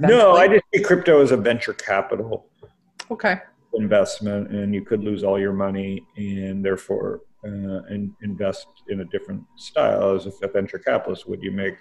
[0.00, 2.46] no i just see crypto as a venture capital
[3.10, 3.36] Okay.
[3.74, 9.04] investment and you could lose all your money and therefore uh, and invest in a
[9.06, 11.74] different style as a venture capitalist would you make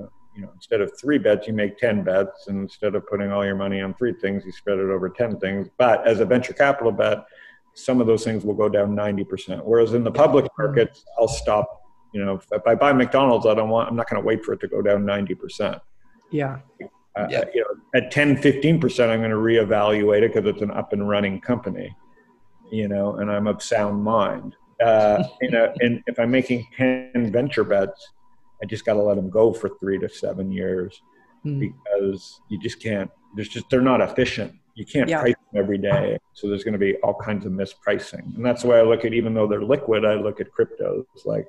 [0.00, 3.32] uh, you know instead of three bets you make 10 bets and instead of putting
[3.32, 6.24] all your money on three things you spread it over 10 things but as a
[6.24, 7.24] venture capital bet
[7.74, 11.79] some of those things will go down 90% whereas in the public markets i'll stop
[12.12, 14.52] you know if i buy mcdonald's i don't want i'm not going to wait for
[14.52, 15.80] it to go down 90%
[16.30, 16.58] Yeah.
[17.16, 17.44] uh, Yeah.
[17.54, 21.08] you know, at 10, 15%, I'm going to reevaluate it because it's an up and
[21.08, 21.94] running company,
[22.70, 24.54] you know, and I'm of sound mind.
[24.80, 28.00] Uh, you know, and if I'm making 10 venture bets,
[28.62, 31.00] I just got to let them go for three to seven years
[31.44, 31.58] Mm.
[31.58, 34.52] because you just can't, there's just, they're not efficient.
[34.74, 35.20] You can't Yeah.
[35.22, 36.18] price them every day.
[36.34, 38.36] So there's going to be all kinds of mispricing.
[38.36, 41.48] And that's why I look at, even though they're liquid, I look at cryptos like,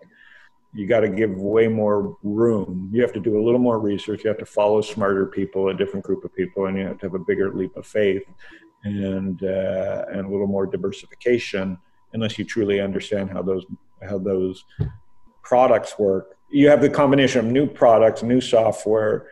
[0.74, 2.90] you got to give way more room.
[2.94, 4.24] You have to do a little more research.
[4.24, 7.08] You have to follow smarter people, a different group of people, and you have to
[7.08, 8.24] have a bigger leap of faith
[8.84, 11.78] and uh, and a little more diversification.
[12.14, 13.66] Unless you truly understand how those
[14.08, 14.64] how those
[15.44, 19.28] products work, you have the combination of new products, new software,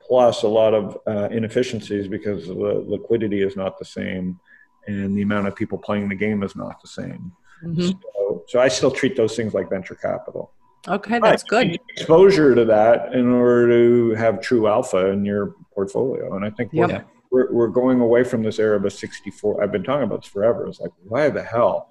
[0.00, 4.38] plus a lot of uh, inefficiencies because the liquidity is not the same,
[4.86, 7.32] and the amount of people playing the game is not the same.
[7.64, 7.98] Mhm.
[8.14, 10.52] So, so I still treat those things like venture capital
[10.88, 11.70] Okay, that's Right.
[11.70, 11.80] Good.
[11.90, 16.34] exposure to that in order to have true alpha in your portfolio.
[16.34, 17.06] And I think we're, Yep.
[17.30, 19.62] we're, we're going away from this era of a 64.
[19.62, 20.66] I've been talking about this forever.
[20.66, 21.88] It's like, why the hell?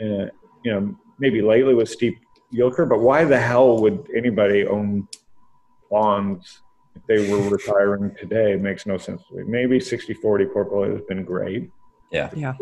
[0.00, 0.26] Uh,
[0.64, 2.14] you know, maybe lately with Steve
[2.52, 5.06] Yilker, but why the hell would anybody own
[5.90, 6.62] bonds
[6.96, 8.52] if they were retiring today?
[8.54, 9.44] It makes no sense to me.
[9.46, 11.70] Maybe 60 40 portfolio has been great
[12.10, 12.30] Yeah.
[12.34, 12.54] Yeah.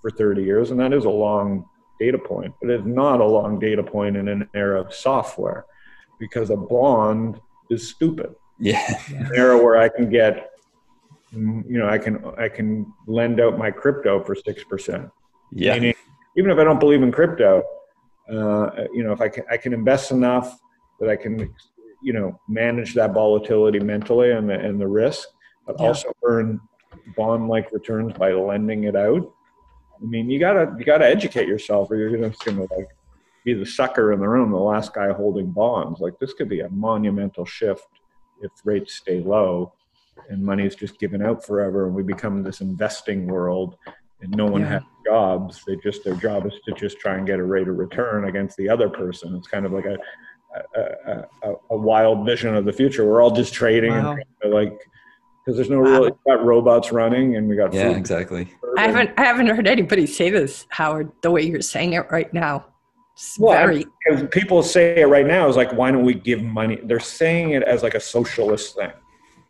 [0.00, 1.66] for 30 years, and that is a long
[2.04, 5.60] data point, but it's not a long data point in an era of software
[6.18, 7.40] because a bond
[7.74, 8.30] is stupid.
[8.58, 8.82] Yeah.
[9.08, 10.32] An era where I can get,
[11.32, 12.14] you know, I can
[12.46, 12.68] I can
[13.18, 15.04] lend out my crypto for six percent.
[15.64, 15.74] Yeah.
[15.74, 15.94] Meaning,
[16.38, 17.62] even if I don't believe in crypto,
[18.36, 20.46] uh, you know, if I can I can invest enough
[20.98, 21.32] that I can,
[22.06, 25.28] you know, manage that volatility mentally and the and the risk,
[25.66, 25.86] but Yeah.
[25.88, 26.60] also earn
[27.16, 29.24] bond-like returns by lending it out.
[30.02, 32.88] I mean, you gotta you gotta educate yourself, or you're just gonna like
[33.44, 36.00] be the sucker in the room, the last guy holding bonds.
[36.00, 37.86] Like this could be a monumental shift
[38.40, 39.74] if rates stay low
[40.28, 43.76] and money is just given out forever, and we become this investing world,
[44.20, 44.68] and no one Yeah.
[44.68, 45.62] has jobs.
[45.66, 48.56] They just their job is to just try and get a rate of return against
[48.56, 49.34] the other person.
[49.36, 49.98] It's kind of like a
[50.76, 53.06] a, a, a wild vision of the future.
[53.06, 54.18] We're all just trading Wow.
[54.44, 54.78] like
[55.44, 56.02] because there's no real.
[56.04, 58.48] We got robots running, and we got Yeah, food exactly.
[58.76, 62.32] I haven't I haven't heard anybody say this, Howard, the way you're saying it right
[62.32, 62.66] now.
[63.14, 66.14] It's Well, I- very Because people say it right now is like, why don't we
[66.14, 66.78] give money?
[66.82, 68.92] They're saying it as like a socialist thing.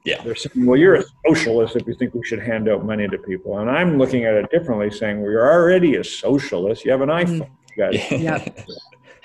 [0.04, 0.20] Yeah.
[0.24, 3.18] They're saying, well, you're a socialist if you think we should hand out money to
[3.18, 3.58] people.
[3.58, 6.84] And I'm looking at it differently, saying, well, you're already a socialist.
[6.84, 7.42] You have an mm-hmm.
[7.42, 7.50] iPhone.
[7.70, 8.44] You got, you Yeah.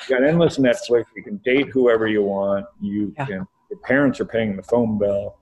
[0.08, 1.06] got endless Netflix.
[1.15, 2.67] You can date whoever you want.
[2.80, 3.25] You Yeah.
[3.25, 3.47] can.
[3.71, 5.36] Your parents are paying the phone bill.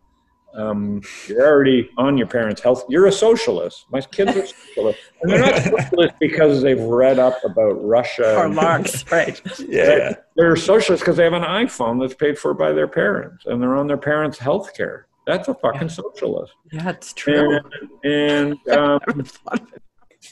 [0.55, 2.85] Um, you're already on your parents' health.
[2.89, 3.85] You're a socialist.
[3.91, 8.37] My kids are socialists, and they're not socialists because they've read up about Russia.
[8.37, 9.41] or Marx, right?
[9.59, 10.13] Yeah.
[10.35, 13.75] they're socialists because they have an iPhone that's paid for by their parents and they're
[13.75, 15.07] on their parents' health care.
[15.27, 16.53] That's a fucking socialist.
[16.71, 17.59] Yeah, it's true.
[18.03, 18.99] And, and um,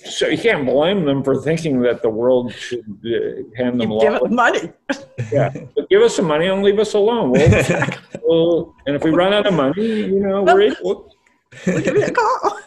[0.06, 4.02] so you can't blame them for thinking that the world should uh, hand them You
[4.02, 4.72] give it money.
[5.32, 5.54] Yeah.
[5.76, 7.32] But give us some money and leave us alone.
[7.32, 7.88] We'll,
[8.24, 11.14] we'll, and if we run out of money, you know, we're, we'll,
[11.68, 12.60] We'll give you a call.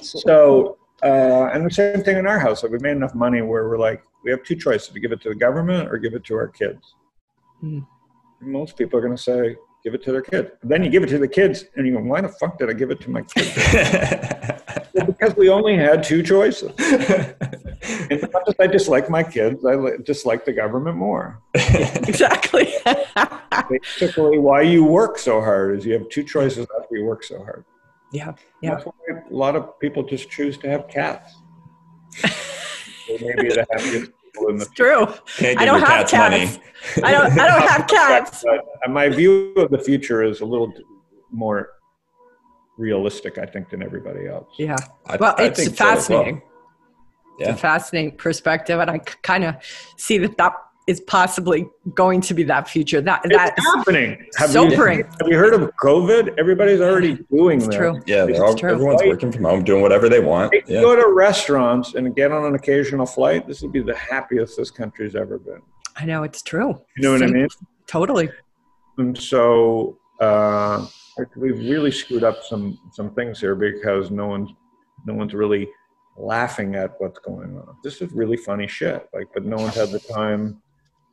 [0.00, 2.62] so, uh, and the same thing in our house.
[2.62, 5.20] Like we made enough money where we're like, we have two choices to give it
[5.22, 6.94] to the government or give it to our kids.
[7.60, 7.80] Hmm.
[8.40, 10.50] Most people are going to say, give it to their kids.
[10.60, 12.70] But then you give it to the kids and you go, why the fuck did
[12.70, 13.54] I give it to my kids?
[14.94, 16.72] well, because we only had two choices.
[16.78, 21.42] And as much as I dislike my kids, I dislike the government more.
[21.54, 22.72] exactly.
[23.70, 27.38] Basically, why you work so hard is you have two choices after you work so
[27.44, 27.64] hard.
[28.10, 28.32] Yeah.
[28.62, 28.76] Yeah.
[28.76, 28.92] That's why
[29.30, 31.34] a lot of people just choose to have cats.
[32.22, 35.06] they may be the happiest people in the It's true.
[35.40, 36.58] I don't have cats.
[37.02, 37.38] I don't.
[37.38, 38.44] I don't have cats.
[38.44, 40.72] But my view of the future is a little
[41.30, 41.70] more
[42.76, 44.48] realistic, I think, than everybody else.
[44.58, 44.76] Yeah.
[45.06, 45.94] I- Well, I it's think so well.
[45.96, 46.42] fascinating.
[47.38, 47.54] It's Yeah.
[47.54, 49.56] a fascinating perspective, and I kind of
[49.96, 50.52] see that that
[50.86, 53.00] is possibly going to be that future.
[53.00, 54.26] That that It's happening.
[54.36, 54.98] Have sobering.
[54.98, 56.34] You, have you heard of COVID?
[56.38, 57.76] Everybody's already doing It's that.
[57.76, 58.02] true.
[58.06, 58.70] Yeah, It's they're all, true.
[58.70, 60.52] everyone's working from home, doing whatever they want.
[60.52, 63.96] If you go to restaurants and get on an occasional flight, this will be the
[63.96, 65.62] happiest this country's ever been.
[65.96, 66.78] I know it's true.
[66.96, 67.48] You know what I mean?
[67.86, 68.28] Totally.
[68.98, 70.86] And so uh,
[71.36, 74.50] we've really screwed up some some things here because no one's
[75.06, 75.68] no one's really
[76.16, 77.76] laughing at what's going on.
[77.82, 79.08] This is really funny shit.
[79.12, 80.60] Like, but no one's had the time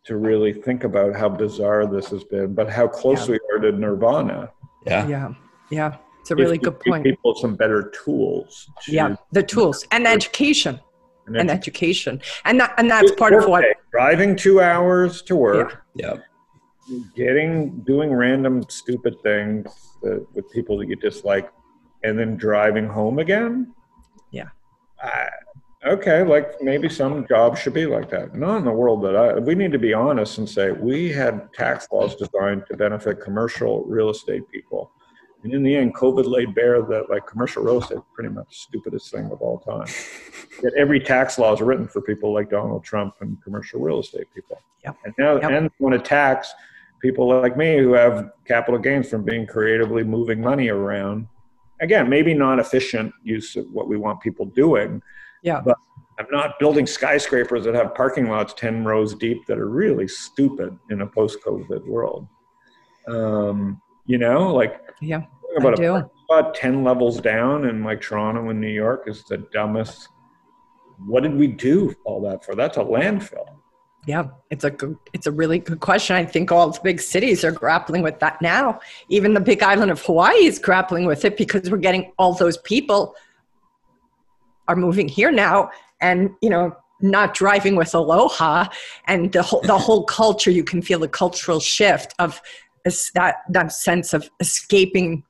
[0.05, 3.37] to really think about how bizarre this has been, but how close Yeah.
[3.51, 4.51] we are to nirvana.
[4.85, 5.07] Yeah.
[5.07, 5.33] Yeah.
[5.69, 5.95] Yeah.
[6.21, 7.03] It's a really If we good give point.
[7.03, 8.69] People some better tools.
[8.83, 9.15] to- Yeah.
[9.31, 10.79] The tools and education
[11.27, 13.61] and and that's- education, and that and that's part of what.
[13.63, 13.73] Workday.
[13.91, 15.83] driving two hours to work.
[15.95, 16.17] Yeah.
[17.15, 19.67] getting doing random stupid things
[20.01, 21.49] that, with people that you dislike
[22.03, 23.73] and then driving home again
[24.31, 24.49] Yeah.
[25.01, 25.29] I,
[25.85, 29.33] okay like maybe some jobs should be like that not in the world that i
[29.39, 33.83] we need to be honest and say we had tax laws designed to benefit commercial
[33.85, 34.91] real estate people
[35.43, 38.47] and in the end covid laid bare that like commercial real estate is pretty much
[38.49, 39.87] the stupidest thing of all time
[40.61, 44.27] that every tax law is written for people like donald trump and commercial real estate
[44.35, 44.95] people Yep.
[45.05, 45.51] and now Yep.
[45.51, 46.53] and want to tax
[47.01, 51.27] people like me who have capital gains from being creatively moving money around.
[51.81, 55.01] Again, maybe not efficient use of what we want people doing.
[55.41, 55.61] Yeah.
[55.63, 55.77] But
[56.19, 60.77] I'm not building skyscrapers that have parking lots 10 rows deep that are really stupid
[60.89, 62.27] in a post COVID world.
[63.07, 65.23] Um, you know, like Yeah.
[65.57, 65.91] about I a do.
[65.93, 70.09] parking spot 10 levels down in like Toronto and New York is the dumbest.
[71.05, 72.53] What did we do all that for?
[72.55, 73.45] That's a landfill.
[74.07, 76.15] Yeah, it's a good, it's a really good question.
[76.15, 78.79] I think all the big cities are grappling with that now.
[79.09, 82.57] Even the big island of Hawaii is grappling with it because we're getting all those
[82.57, 83.15] people
[84.71, 88.67] are moving here now, and you know, not driving with Aloha,
[89.07, 90.51] and the whole the whole culture.
[90.51, 92.41] You can feel the cultural shift of
[93.15, 95.23] that that sense of escaping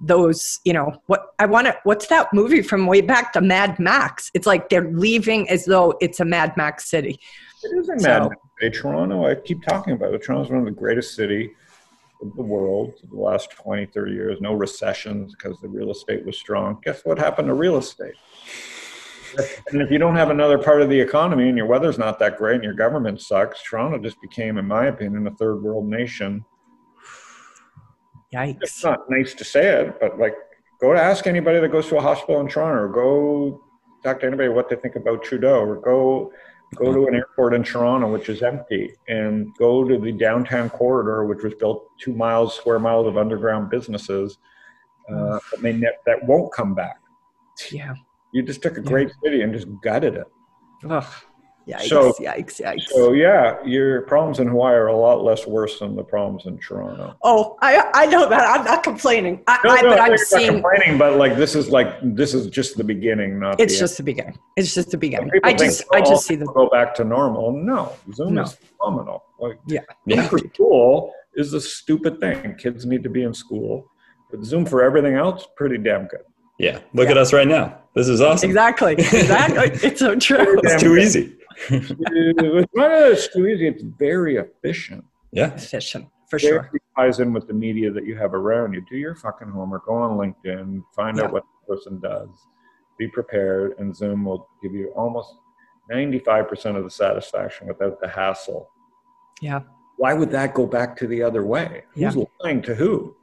[0.00, 3.78] those you know what i want to what's that movie from way back the mad
[3.78, 7.18] max it's like they're leaving as though it's a mad max city
[7.62, 8.30] It is a So- mad
[8.60, 8.76] city.
[8.76, 10.22] Toronto, I keep talking about it.
[10.22, 11.52] Toronto's one of the greatest city
[12.22, 14.40] of the world the last 20, 30 years.
[14.40, 16.78] No recessions because the real estate was strong.
[16.84, 18.14] Guess what happened to real estate?
[19.70, 22.36] And if you don't have another part of the economy and your weather's not that
[22.38, 26.44] great and your government sucks, Toronto just became, in my opinion, a third world nation.
[28.32, 30.34] yikes It's not nice to say it, but like,
[30.80, 33.62] go to ask anybody that goes to a hospital in Toronto, or go
[34.02, 36.32] talk to anybody what they think about Trudeau, or go
[36.76, 41.24] go to an airport in Toronto which is empty, and go to the downtown corridor
[41.24, 44.38] which was built two miles square miles of underground businesses
[45.10, 46.98] uh, that may ne- that won't come back.
[47.70, 47.94] yeah
[48.34, 50.26] You just took a great city and just gutted it.
[50.90, 51.04] Ugh.
[51.68, 52.82] Yikes, So- yikes, yikes.
[52.88, 56.58] So yeah, your problems in Hawaii are a lot less worse than the problems in
[56.58, 57.14] Toronto.
[57.22, 58.42] oh, I I know that.
[58.42, 59.42] I'm not complaining.
[59.46, 61.88] I, No, I, no, but I'm I'm not seeing complaining, but like this is like
[62.02, 64.36] this is just the beginning, not it's the just the beginning.
[64.56, 65.30] It's just the beginning.
[65.30, 67.52] People I think, just I just see the go back to normal.
[67.52, 68.42] No, Zoom No.
[68.42, 69.22] is phenomenal.
[69.38, 69.80] Like yeah.
[70.06, 70.28] Yeah.
[70.28, 72.56] for school is a stupid thing.
[72.56, 73.90] Kids need to be in school,
[74.30, 76.24] but Zoom for everything else, pretty damn good.
[76.58, 76.80] Yeah.
[76.92, 77.12] Look Yeah.
[77.12, 77.78] at us right now.
[77.94, 78.48] This is awesome.
[78.50, 78.94] Exactly.
[78.94, 79.70] Exactly.
[79.88, 80.60] it's so true.
[80.62, 81.36] It's too easy.
[81.70, 83.68] it's not it's too easy.
[83.68, 85.04] It's very efficient.
[85.32, 85.52] Yeah.
[85.54, 86.70] Efficient for Very sure.
[86.96, 88.84] ties in with the media that you have around you.
[88.90, 89.86] Do your fucking homework.
[89.86, 90.82] Go on LinkedIn.
[90.94, 91.24] Find Yeah.
[91.24, 92.28] out what the person does.
[92.98, 95.34] Be prepared, and Zoom will give you almost
[95.90, 98.70] ninety-five percent of the satisfaction without the hassle.
[99.42, 99.60] Yeah,
[99.96, 101.84] Why would that go back to the other way?
[101.96, 102.12] Yeah.
[102.12, 103.16] Who's lying to who?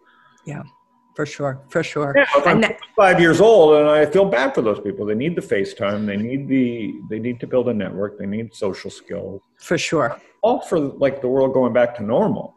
[1.15, 1.59] For sure.
[1.69, 2.13] For sure.
[2.15, 5.05] Yeah, I'm And that- five years old and I feel bad for those people.
[5.05, 6.05] They need the FaceTime.
[6.05, 7.01] They need the.
[7.09, 8.17] They need to build a network.
[8.17, 9.41] They need social skills.
[9.57, 10.17] For sure.
[10.41, 12.55] All for like the world going back to normal.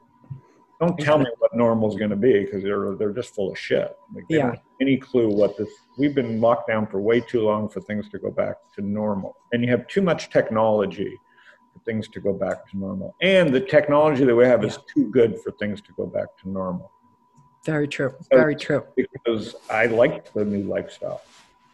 [0.81, 3.59] Don't tell me what normal is going to be because they're they're just full of
[3.59, 3.97] shit.
[4.15, 4.43] Like they Yeah.
[4.47, 5.69] don't have any clue what this.
[5.99, 9.37] We've been locked down for way too long for things to go back to normal,
[9.53, 11.19] and you have too much technology
[11.73, 15.09] for things to go back to normal, and the technology that we have is too
[15.11, 16.91] good for things to go back to normal.
[17.65, 18.15] Very true.
[18.31, 18.85] Very true.
[18.97, 21.23] because I like the new lifestyle.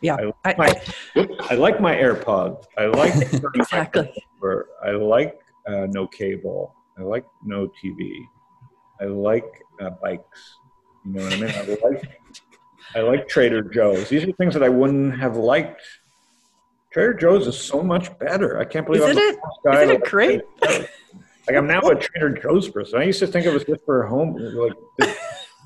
[0.01, 0.17] Yeah.
[0.45, 0.81] I, My,
[1.17, 2.65] I, I like my AirPods.
[2.79, 3.15] I like
[3.55, 4.13] exactly.
[4.41, 6.75] Or I like uh, no cable.
[6.99, 8.25] I like no TV.
[9.01, 10.57] I like uh, bikes.
[11.05, 11.51] You know what I mean?
[11.51, 12.21] I like
[12.95, 14.09] I like Trader Joe's.
[14.09, 15.83] These are things that I wouldn't have liked.
[16.93, 18.59] Trader Joe's is so much better.
[18.59, 19.39] I can't believe Isn't I'm it?
[19.65, 20.41] the guy Isn't it great?
[21.49, 23.01] Like I'm now a Trader Joe's person.
[23.01, 24.75] I used to think it was just for home, like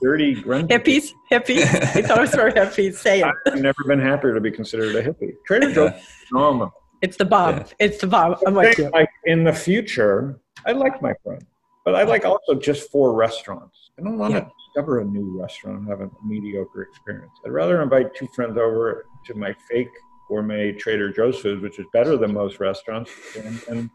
[0.05, 0.69] dirty grunt.
[0.71, 1.65] Hippies, hippies.
[1.65, 2.95] I thought it for hippies.
[2.97, 3.35] Say it.
[3.47, 5.33] I've never been happier to be considered a hippie.
[5.47, 6.73] Trader Joe's is phenomenal.
[7.01, 7.57] It's the bomb.
[7.57, 7.65] Yeah.
[7.79, 8.37] It's the bomb.
[8.47, 8.91] I'm with you.
[8.91, 11.43] Like in the future, I like my friend,
[11.87, 13.91] but I like also just four restaurants.
[13.99, 14.41] I don't want Yeah.
[14.41, 17.33] to discover a new restaurant and have a mediocre experience.
[17.47, 19.89] I'd rather invite two friends over to my fake
[20.29, 23.11] gourmet Trader Joe's food, which is better than most restaurants,
[23.43, 23.91] and, and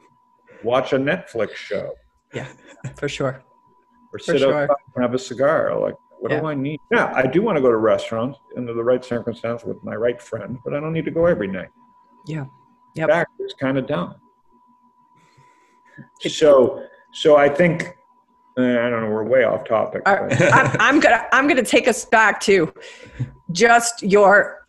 [0.64, 1.94] watch a Netflix show
[2.34, 2.48] Yeah,
[2.96, 3.44] for sure.
[4.14, 4.54] Or sit sure.
[4.64, 5.80] outside and have a cigar.
[5.80, 6.42] Like, what Yeah.
[6.42, 6.80] do I need?
[6.92, 10.22] Yeah, I do want to go to restaurants under the right circumstance with my right
[10.22, 11.70] friend, but I don't need to go every night.
[12.28, 12.46] Yeah.
[12.96, 13.08] Yep.
[13.08, 14.16] Back is kind of dumb.
[16.22, 16.84] So,
[17.14, 17.96] so I think
[18.58, 19.10] uh, I don't know.
[19.10, 20.02] We're way off topic.
[20.06, 20.28] I'm,
[20.80, 22.74] I'm gonna I'm gonna take us back to
[23.52, 24.60] just your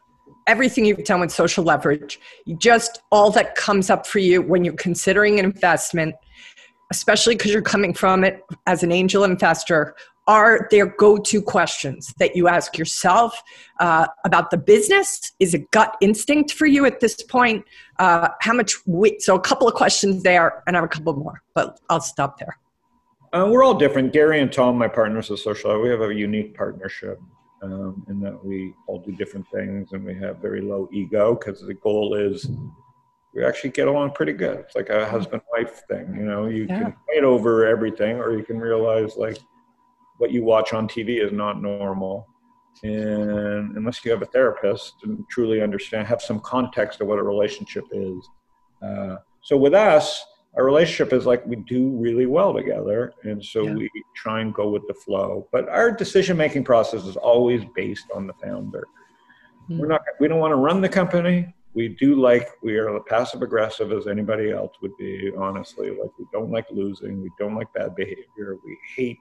[0.47, 2.19] everything you've done with social leverage,
[2.59, 6.15] just all that comes up for you when you're considering an investment,
[6.91, 9.95] especially because you're coming from it as an angel investor.
[10.27, 13.41] Are there go-to questions that you ask yourself
[13.81, 15.33] uh, about the business?
[15.41, 17.65] Is it gut instinct for you at this point?
[17.99, 18.75] Uh, how much?
[18.87, 19.23] Weight?
[19.23, 22.39] So a couple of questions there, and I have a couple more, but I'll stop
[22.39, 22.59] there.
[23.33, 24.13] Uh, we're all different.
[24.13, 27.21] Gary and Tom, my partners at Social, we have a unique partnership
[27.63, 31.61] um, in that we all do different things and we have very low ego because
[31.61, 32.49] the goal is
[33.35, 34.59] we actually get along pretty good.
[34.61, 36.47] It's like a husband wife thing, you know.
[36.47, 36.79] You Yeah.
[36.83, 39.39] can fight over everything, or you can realize like
[40.19, 42.27] what you watch on TV is not normal.
[42.83, 47.23] And unless you have a therapist and truly understand, have some context of what a
[47.23, 48.29] relationship is.
[48.83, 50.25] Uh, so with us,
[50.57, 53.75] our relationship is like we do really well together and so Yeah.
[53.75, 58.07] we try and go with the flow but our decision making process is always based
[58.17, 58.85] on the founder
[59.69, 59.79] Hmm.
[59.79, 63.43] we're not we don't want to run the company we do like we are passive
[63.43, 65.91] aggressive as anybody else would be honestly.
[65.91, 69.19] Like we don't like losing we don't like bad behavior we hate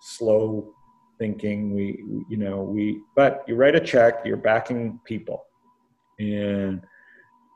[0.00, 0.74] slow
[1.18, 5.44] thinking we you know we but you write a check you're backing people.
[6.18, 6.82] And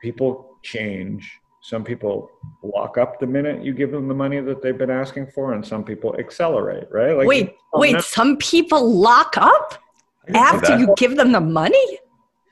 [0.01, 1.39] people change.
[1.63, 2.29] Some people
[2.63, 5.65] lock up the minute you give them the money that they've been asking for and
[5.65, 7.17] some people accelerate right?
[7.17, 8.01] Like wait, wait.
[8.01, 9.77] Some people lock up
[10.23, 11.99] I didn't know after you give them the money.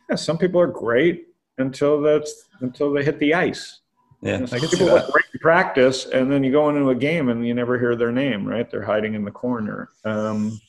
[0.10, 1.29] yeah, some people are great
[1.60, 3.82] until that's until they hit the ice.
[4.22, 5.10] Yeah, And I can people that.
[5.12, 8.46] great practice and then you go into a game and you never hear their name
[8.46, 8.70] right?
[8.70, 9.90] They're hiding in the corner.
[10.04, 10.60] Um,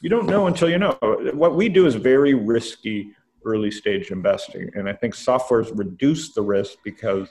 [0.00, 0.98] you don't know until you know.
[1.32, 3.12] What we do is very risky
[3.44, 7.28] early stage investing and i think software's reduced the risk because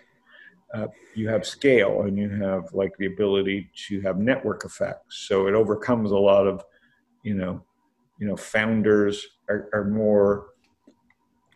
[0.73, 5.27] uh, you have scale and you have like the ability to have network effects.
[5.27, 6.63] So it overcomes a lot of
[7.23, 7.63] you know
[8.19, 10.47] you know founders are, are more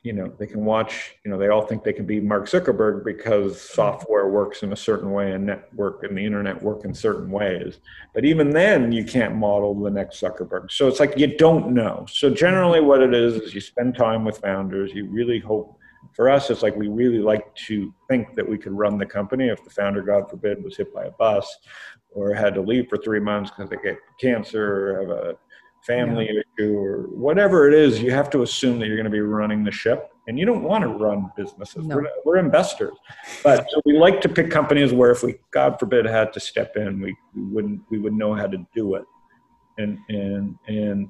[0.05, 3.03] you know they can watch you know they all think they can be mark zuckerberg
[3.03, 3.73] because mm-hmm.
[3.73, 7.79] software works in a certain way and network and the internet work in certain ways.
[8.13, 10.71] But even then you can't model the next zuckerberg.
[10.71, 12.05] So it's like you don't know.
[12.09, 12.87] So generally mm-hmm.
[12.87, 14.93] what it is is you spend time with founders.
[14.93, 15.79] You really hope
[16.13, 19.47] for us it's like we really like to think that we could run the company
[19.47, 21.57] if the founder god forbid was hit by a bus
[22.11, 25.35] or had to leave for three months because they get cancer or have a
[25.85, 29.19] family issue or whatever it is, you have to assume that you're going to be
[29.21, 30.11] running the ship.
[30.27, 31.85] And you don't want to run businesses.
[31.85, 31.97] No.
[31.97, 32.97] We're, we're investors,
[33.43, 36.75] but so we like to pick companies where if we, God forbid, had to step
[36.77, 39.05] in, we, we wouldn't we would know how to do it.
[39.77, 41.09] And and and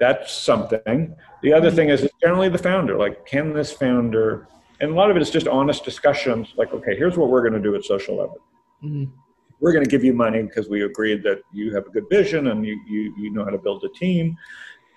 [0.00, 1.14] that's something.
[1.42, 2.96] The other thing is it's generally the founder.
[2.96, 4.48] Like, can this founder?
[4.80, 6.54] And a lot of it is just honest discussions.
[6.56, 8.38] Like, okay, here's what we're going to do at Social Level
[8.82, 9.10] Mhm.
[9.60, 12.48] We're going to give you money because we agreed that you have a good vision
[12.48, 14.36] and you, you, you know how to build a team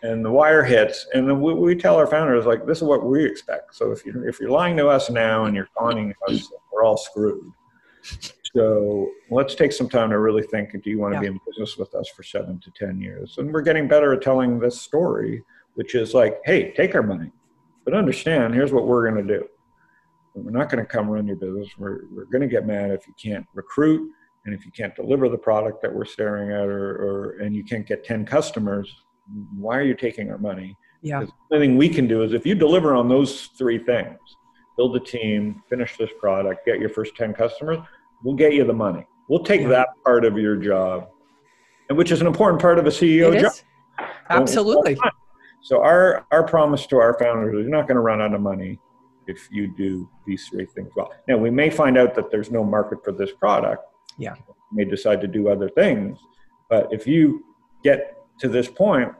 [0.03, 3.05] and the wire hits and then we, we tell our founders like this is what
[3.05, 3.75] we expect.
[3.75, 6.97] So if you're if you're lying to us now and you're conning us we're all
[6.97, 7.51] screwed.
[8.55, 11.21] So let's take some time to really think do you want to Yeah.
[11.21, 13.37] be in business with us for seven to ten years?
[13.37, 15.43] And we're getting better at telling this story
[15.75, 17.31] which is like hey take our money
[17.85, 19.47] but understand here's what we're going to do.
[20.35, 21.67] We're not going to come run your business.
[21.77, 24.11] We're, we're going to get mad if you can't recruit
[24.45, 27.63] and if you can't deliver the product that we're staring at or, or and you
[27.63, 28.93] can't get 10 customers
[29.57, 32.45] why are you taking our money yeah the only thing we can do is if
[32.45, 34.17] you deliver on those three things
[34.77, 37.77] build a team finish this product get your first 10 customers
[38.23, 39.67] we'll get you the money we'll take Yeah.
[39.69, 41.09] that part of your job
[41.89, 43.63] and which is an important part of a ceo It job is.
[44.29, 44.97] Absolutely.
[45.61, 48.41] so our our promise to our founders is you're not going to run out of
[48.41, 48.79] money
[49.27, 51.11] if you do these three things well.
[51.27, 53.83] Now we may find out that there's no market for this product.
[54.19, 54.35] Yeah.
[54.71, 56.19] We may decide to do other things,
[56.69, 57.43] but if you
[57.83, 59.11] get to this point,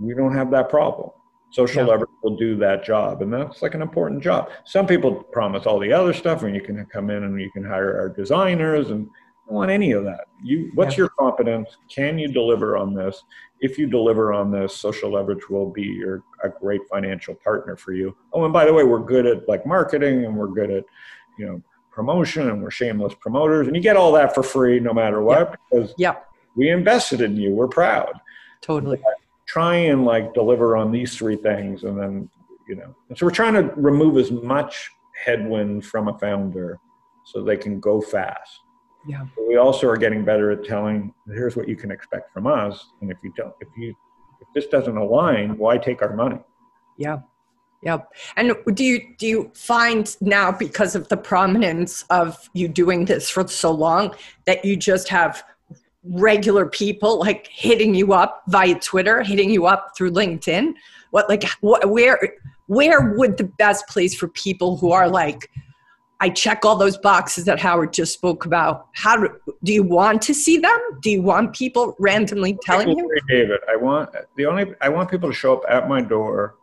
[0.00, 1.10] we don't have that problem.
[1.50, 1.90] Social Yeah.
[1.90, 4.50] leverage will do that job, and that's like an important job.
[4.64, 7.62] Some people promise all the other stuff, and you can come in and you can
[7.64, 10.24] hire our designers, and I don't want any of that.
[10.42, 11.02] You, what's Yeah.
[11.02, 11.76] your competence?
[11.88, 13.22] Can you deliver on this?
[13.60, 17.92] If you deliver on this, social leverage will be your a great financial partner for
[17.92, 18.16] you.
[18.32, 20.84] Oh, and by the way, we're good at like marketing, and we're good at
[21.38, 21.62] you know
[22.04, 25.56] promotion, and we're shameless promoters, and you get all that for free no matter what
[25.70, 26.26] because Yep.
[26.56, 27.52] we invested in you.
[27.52, 28.12] We're proud
[28.60, 29.00] Totally.
[29.46, 32.28] try and like deliver on these three things and then
[32.68, 34.90] you know and so we're trying to remove as much
[35.24, 36.78] headwind from a founder
[37.24, 38.60] so they can go fast
[39.06, 39.26] Yeah.
[39.36, 42.86] but we also are getting better at telling here's what you can expect from us
[43.02, 43.94] and if you don't if you
[44.40, 46.40] if this doesn't align why take our money
[46.96, 47.18] Yeah.
[47.84, 48.12] Yep.
[48.36, 53.28] And do you do you find now because of the prominence of you doing this
[53.28, 54.14] for so long
[54.46, 55.44] that you just have
[56.02, 60.72] regular people like hitting you up via Twitter, hitting you up through LinkedIn?
[61.10, 62.18] What like what, where
[62.68, 65.50] where would the best place for people who are like
[66.20, 68.86] I check all those boxes that Howard just spoke about.
[68.94, 69.28] How do,
[69.62, 70.78] do you want to see them?
[71.02, 73.20] Do you want people randomly telling you?
[73.28, 76.56] david i want the only i want people to show up at my door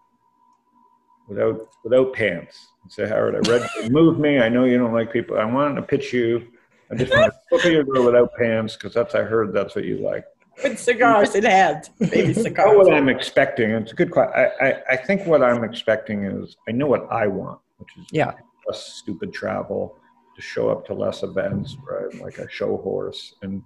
[1.32, 5.12] without without pants and say howard i read move me i know you don't like
[5.14, 6.46] people i want to pitch you
[6.92, 9.74] i just want to look at your door without pants because that's i heard that's
[9.76, 10.26] what you like
[10.62, 13.72] With cigars in hand, baby I know what I'm expecting.
[13.72, 14.34] It's a good question.
[14.36, 18.06] I, I, I think what I'm expecting is I know what I want, which is
[18.12, 18.34] Yeah.
[18.68, 19.96] less stupid travel,
[20.36, 22.14] to show up to less events, right?
[22.26, 23.64] Like a show horse, and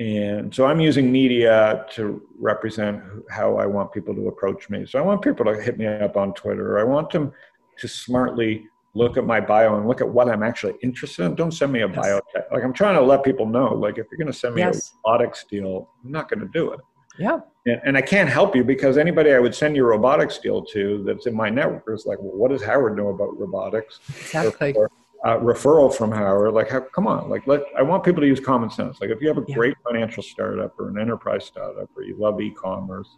[0.00, 4.86] and so I'm using media to represent how I want people to approach me.
[4.86, 6.78] So I want people to hit me up on Twitter.
[6.78, 7.32] I want them
[7.78, 11.34] to smartly look at my bio and look at what I'm actually interested in.
[11.34, 11.96] Don't send me a Yes.
[11.96, 12.20] bio.
[12.50, 13.74] Like I'm trying to let people know.
[13.74, 14.94] Like if you're going to send me Yes.
[14.94, 16.80] a robotics deal, I'm not going to do it.
[17.18, 17.40] Yeah.
[17.66, 21.04] And, and I can't help you because anybody I would send your robotics deal to
[21.04, 24.00] that's in my network is like, well, what does Howard know about robotics?
[24.08, 24.72] Exactly.
[24.72, 24.90] Or,
[25.24, 28.40] uh, referral from Howard, like, how, come on, like, let I want people to use
[28.40, 29.00] common sense.
[29.00, 29.54] Like, if you have a Yeah.
[29.54, 33.16] great financial startup or an enterprise startup or you love e-commerce,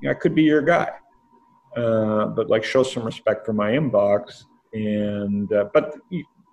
[0.00, 0.90] yeah, I could be your guy.
[1.76, 5.94] Uh, but like, show some respect for my inbox, and uh, but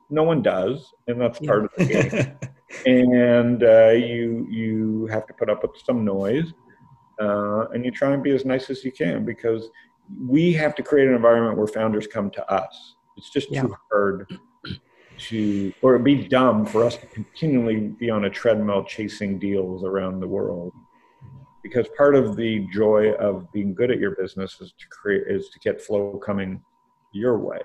[0.09, 1.47] no one does, and that's Yeah.
[1.47, 2.11] part of the game
[2.85, 6.53] and uh, you you have to put up with some noise,
[7.21, 9.69] uh, and you try and be as nice as you can because
[10.27, 12.95] we have to create an environment where founders come to us.
[13.15, 13.61] It's just Yeah.
[13.61, 14.27] too hard
[15.17, 19.83] to, or it'd be dumb for us to continually be on a treadmill chasing deals
[19.83, 20.73] around the world.
[21.61, 25.49] Because part of the joy of being good at your business is to create is
[25.49, 26.61] to get flow coming
[27.13, 27.59] your way.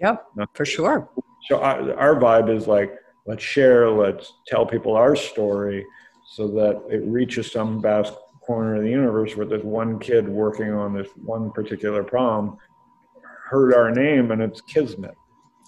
[0.00, 0.26] Yep.
[0.36, 1.08] Not- For sure.
[1.48, 2.94] So our, our vibe is like,
[3.26, 5.84] let's share, let's tell people our story
[6.34, 10.72] so that it reaches some vast corner of the universe where there's one kid working
[10.72, 12.56] on this one particular problem,
[13.44, 15.14] heard our name, and it's Kismet.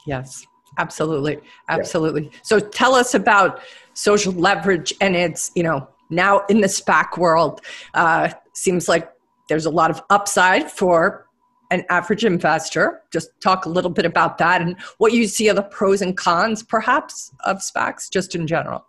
[0.06, 0.46] Yes.
[0.78, 1.38] Absolutely.
[1.68, 2.30] Absolutely.
[2.42, 3.60] So tell us about
[3.94, 7.60] social leverage and it's, you know, now in the SPAC world,
[7.94, 9.10] uh, seems like
[9.48, 11.26] there's a lot of upside for
[11.70, 13.02] an average investor.
[13.12, 16.16] Just talk a little bit about that and what you see are the pros and
[16.16, 18.84] cons, perhaps, of SPACs, just in general.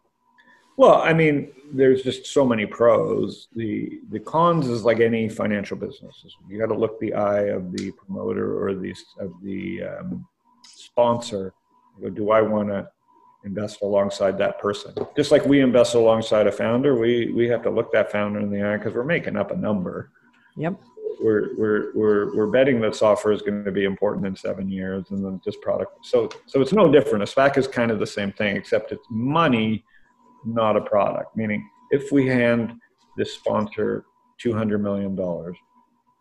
[0.77, 3.47] Well, I mean, there's just so many pros.
[3.55, 6.25] The the cons is like any financial business.
[6.49, 10.27] You got to look the eye of the promoter or the of the um,
[10.63, 11.53] sponsor.
[11.97, 12.87] You go, Do I want to
[13.43, 14.93] invest alongside that person?
[15.15, 18.49] Just like we invest alongside a founder, we we have to look that founder in
[18.49, 20.11] the eye because we're making up a number.
[20.57, 20.81] Yep.
[21.21, 25.05] We're we're we're we're betting that software is going to be important in seven years,
[25.11, 26.05] and then this product.
[26.05, 27.23] So so it's no different.
[27.23, 29.85] A SPAC is kind of the same thing, except it's money
[30.45, 31.35] not a product.
[31.35, 32.73] Meaning, if we hand
[33.17, 34.05] this sponsor
[34.43, 35.15] $200 million,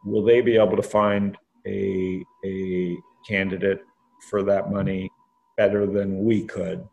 [0.05, 2.97] will they be able to find a, a
[3.27, 3.85] candidate
[4.29, 5.11] for that money
[5.57, 6.87] better than we could?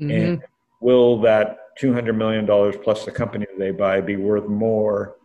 [0.00, 0.10] Mhm.
[0.10, 0.42] And
[0.80, 2.46] will that $200 million
[2.82, 5.16] plus the company they buy be worth more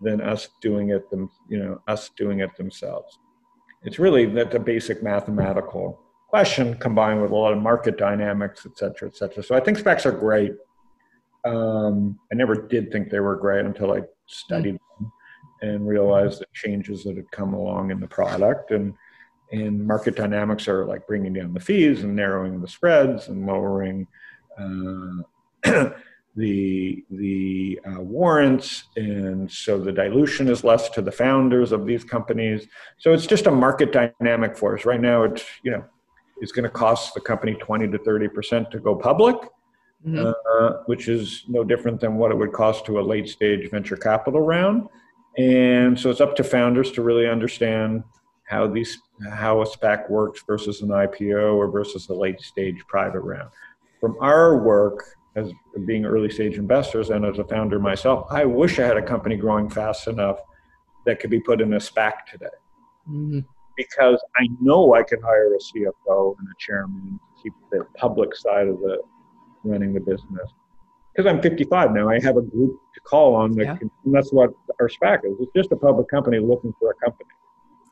[0.00, 3.18] than us doing it them, you know, us doing it themselves?
[3.84, 8.76] It's really that's a basic mathematical question combined with a lot of market dynamics, et
[8.76, 9.42] cetera, et cetera.
[9.42, 10.52] So I think SPACs are great.
[11.44, 15.12] Um, I never did think they were great until I studied them
[15.62, 18.94] and realized the changes that had come along in the product and
[19.52, 24.06] and market dynamics are like bringing down the fees and narrowing the spreads and lowering
[24.58, 25.22] uh,
[26.36, 32.04] the the uh, warrants and so the dilution is less to the founders of these
[32.04, 32.66] companies
[32.98, 34.84] so it's just a market dynamic force.
[34.84, 35.84] right now it's you know
[36.40, 39.36] it's going to cost the company 20 to 30 percent to go public
[40.06, 40.32] Mhm.
[40.32, 43.96] uh, which is no different than what it would cost to a late stage venture
[43.96, 44.88] capital round
[45.36, 48.04] And so it's up to founders to really understand
[48.48, 48.98] how these
[49.30, 53.50] how a SPAC works versus an IPO or versus a late stage private round.
[54.00, 55.04] From our work
[55.36, 55.52] as
[55.86, 59.36] being early stage investors and as a founder myself, I wish I had a company
[59.36, 60.40] growing fast enough
[61.04, 62.46] that could be put in a SPAC today.
[63.08, 63.44] Mm,
[63.76, 68.34] Because I know I could hire a CFO and a chairman to keep the public
[68.34, 68.98] side of the
[69.64, 70.50] running the business.
[71.14, 73.52] Because I'm 55 now, I have a group to call on.
[73.52, 73.76] That Yeah.
[73.76, 75.34] can, and that's what our SPAC is.
[75.40, 77.28] It's just a public company looking for a company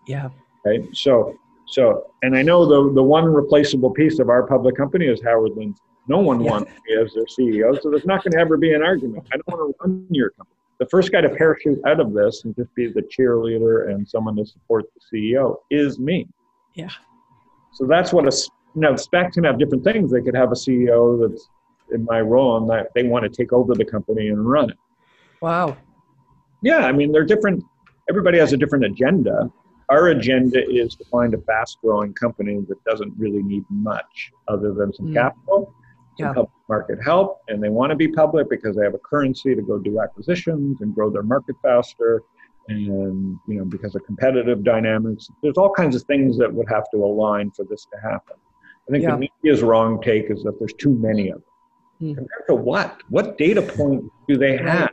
[0.07, 0.28] yeah.
[0.66, 0.82] Right?
[0.92, 5.22] So, so, and I know the the one replaceable piece of our public company is
[5.22, 5.76] Howard Lindzon.
[6.08, 6.50] No one Yeah.
[6.50, 9.26] wants me as their CEO, so there's not going to ever be an argument.
[9.32, 10.54] I don't want to run your company.
[10.78, 14.36] The first guy to parachute out of this and just be the cheerleader and someone
[14.36, 15.00] to support the
[15.34, 16.28] CEO is me.
[16.74, 16.90] Yeah.
[17.72, 18.32] So that's what a
[18.74, 20.10] now SPAC can have different things.
[20.12, 21.48] They could have a CEO that's
[21.92, 24.76] in my role and that they want to take over the company and run it.
[25.40, 25.76] Wow.
[26.62, 27.64] Yeah, I mean, they're different.
[28.08, 29.50] Everybody has a different agenda.
[29.89, 34.72] Our agenda is to find a fast growing company that doesn't really need much other
[34.72, 35.14] than some Mm.
[35.14, 35.72] capital,
[36.18, 36.32] some Yeah.
[36.32, 39.62] public market help, and they want to be public because they have a currency to
[39.62, 42.22] go do acquisitions and grow their market faster.
[42.68, 46.91] And, you know, because of competitive dynamics, there's all kinds of things that would have
[46.91, 48.37] to align for this to happen.
[48.89, 49.12] I think Yeah.
[49.16, 51.45] the media's wrong take is that there's too many of them.
[52.01, 52.14] Hmm.
[52.14, 53.03] Compared to what?
[53.09, 54.91] What data point do they have?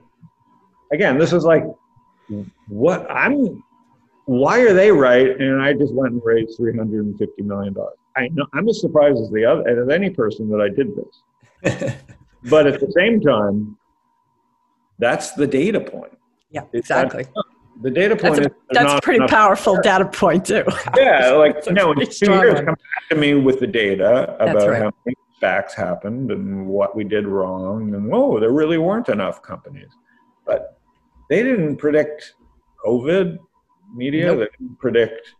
[0.91, 1.65] Again, this is like,
[2.67, 3.63] what I'm,
[4.25, 5.39] why are they right?
[5.39, 7.75] And I just went and raised $350 million.
[8.15, 11.93] I know, I'm as surprised as the other, as any person that I did this.
[12.49, 13.77] But at the same time,
[14.99, 16.17] that's the data point.
[16.51, 17.25] Yeah, It's not- exactly.
[17.81, 20.63] The data point That's a, is that's pretty enough- powerful data point, too.
[20.95, 22.65] Yeah, like no, in two years, one.
[22.65, 24.81] come back to me with the data about right.
[24.83, 29.41] how many SPACs happened and what we did wrong, and oh, there really weren't enough
[29.41, 29.89] companies.
[30.45, 30.77] But
[31.31, 32.35] they didn't predict
[32.85, 33.39] COVID
[33.93, 34.27] media.
[34.27, 34.49] Nope.
[34.59, 35.35] Didn't predict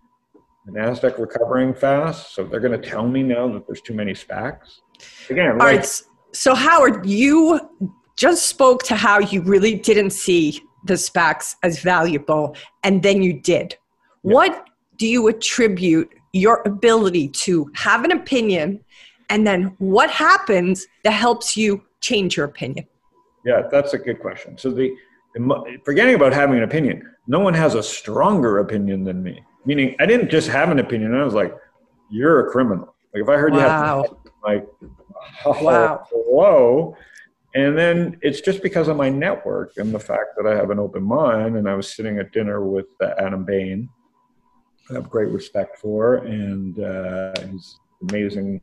[0.65, 2.33] the Nasdaq recovering fast.
[2.33, 4.81] So they're going to tell me now that there's too many SPACs.
[5.29, 6.01] Again, All like, right.
[6.31, 7.59] So, Howard, you
[8.15, 13.33] just spoke to how you really didn't see the SPACs as valuable, and then you
[13.41, 13.75] did.
[14.23, 14.33] Yeah.
[14.33, 14.65] What
[14.97, 18.83] do you attribute your ability to have an opinion,
[19.29, 22.85] and then what happens that helps you change your opinion?
[23.45, 24.57] Yeah, that's a good question.
[24.57, 24.95] So the,
[25.85, 29.41] forgetting about having an opinion, no one has a stronger opinion than me.
[29.65, 31.15] Meaning, I didn't just have an opinion.
[31.15, 31.55] I was like,
[32.09, 34.17] "You're a criminal." Like if I heard you have Wow.
[34.43, 34.67] like,
[35.45, 36.07] oh, Wow.
[36.11, 36.97] whoa.
[37.55, 40.79] And then it's just because of my network and the fact that I have an
[40.79, 41.55] open mind.
[41.55, 43.87] And I was sitting at dinner with uh, Adam Bain,
[44.89, 47.77] I have great respect for, and uh, he's
[48.09, 48.59] amazing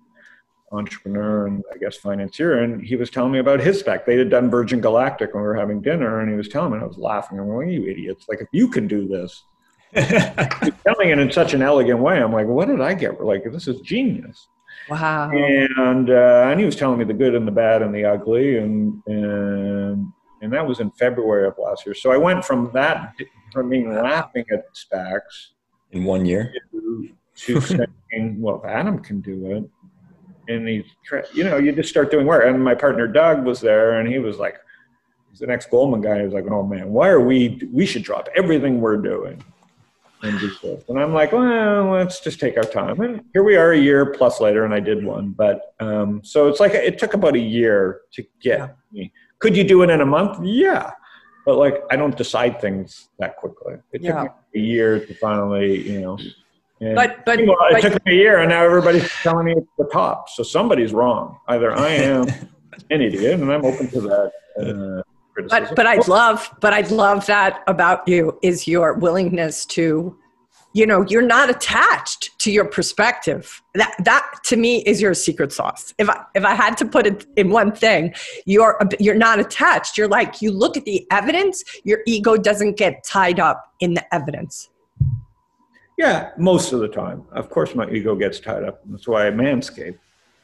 [0.73, 2.63] entrepreneur and I guess financier.
[2.63, 4.05] And he was telling me about his SPAC.
[4.05, 6.77] They had done Virgin Galactic when we were having dinner, and he was telling me,
[6.77, 7.39] and I was laughing.
[7.39, 8.27] I'm going, "You idiots!
[8.29, 9.45] Like if you can do this."
[9.95, 12.23] He's telling it in such an elegant way.
[12.23, 13.21] I'm like, what did I get?
[13.21, 14.47] Like, this is genius.
[14.89, 15.31] Wow.
[15.33, 18.59] And uh, and he was telling me the good and the bad and the ugly,
[18.59, 20.07] and and
[20.43, 21.95] and that was in February of last year.
[21.95, 23.15] So I went from that
[23.53, 25.49] from being laughing at SPACs
[25.91, 26.53] In one year.
[26.73, 27.61] to, to
[28.13, 29.69] saying, well, if Adam can do it,
[30.51, 30.85] and he's
[31.33, 32.45] you know you just start doing work.
[32.45, 34.57] And my partner Doug was there, and he was like,
[35.31, 36.19] he's the next Goldman guy.
[36.19, 37.61] He was like, oh man, why are we?
[37.73, 39.43] We should drop everything we're doing.
[40.23, 40.85] And do this.
[40.91, 43.01] And I'm like, well, let's just take our time.
[43.01, 45.31] And here we are a year plus later, and I did one.
[45.31, 48.69] But um, so it's like it took about a year to get Yeah.
[48.93, 49.13] me.
[49.39, 50.39] Could you do it in a month?
[50.45, 50.91] Yeah.
[51.47, 53.77] But like, I don't decide things that quickly.
[53.93, 54.25] It Yeah.
[54.25, 56.19] took me a year to finally, you know.
[56.81, 59.53] And- But but, well, it but took me a year, and now everybody's telling me
[59.57, 60.29] it's the top.
[60.31, 61.39] So somebody's wrong.
[61.49, 62.27] Either I am
[62.91, 65.03] an idiot, and I'm open to that uh,
[65.35, 65.67] criticism.
[65.69, 70.17] but but I'd love but I'd love that about you is your willingness to
[70.73, 75.53] you know you're not attached to your perspective that that to me is your secret
[75.53, 78.15] sauce if I if I had to put it in one thing
[78.47, 83.03] you're you're not attached you're like you look at the evidence your ego doesn't get
[83.05, 84.69] tied up in the evidence
[86.01, 87.25] yeah, most of the time.
[87.33, 88.81] Of course, my ego gets tied up.
[88.87, 89.99] That's why I manscape.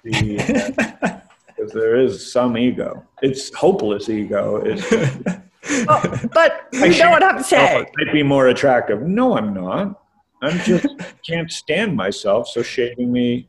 [0.04, 3.02] The, uh, because there is some ego.
[3.22, 4.56] It's hopeless ego.
[4.62, 4.84] It's
[5.88, 9.00] oh, but I you know what shame I'm saying I'd be more attractive.
[9.00, 10.02] No, I'm not.
[10.42, 10.86] I'm just
[11.26, 12.48] can't stand myself.
[12.48, 13.48] So shaving me,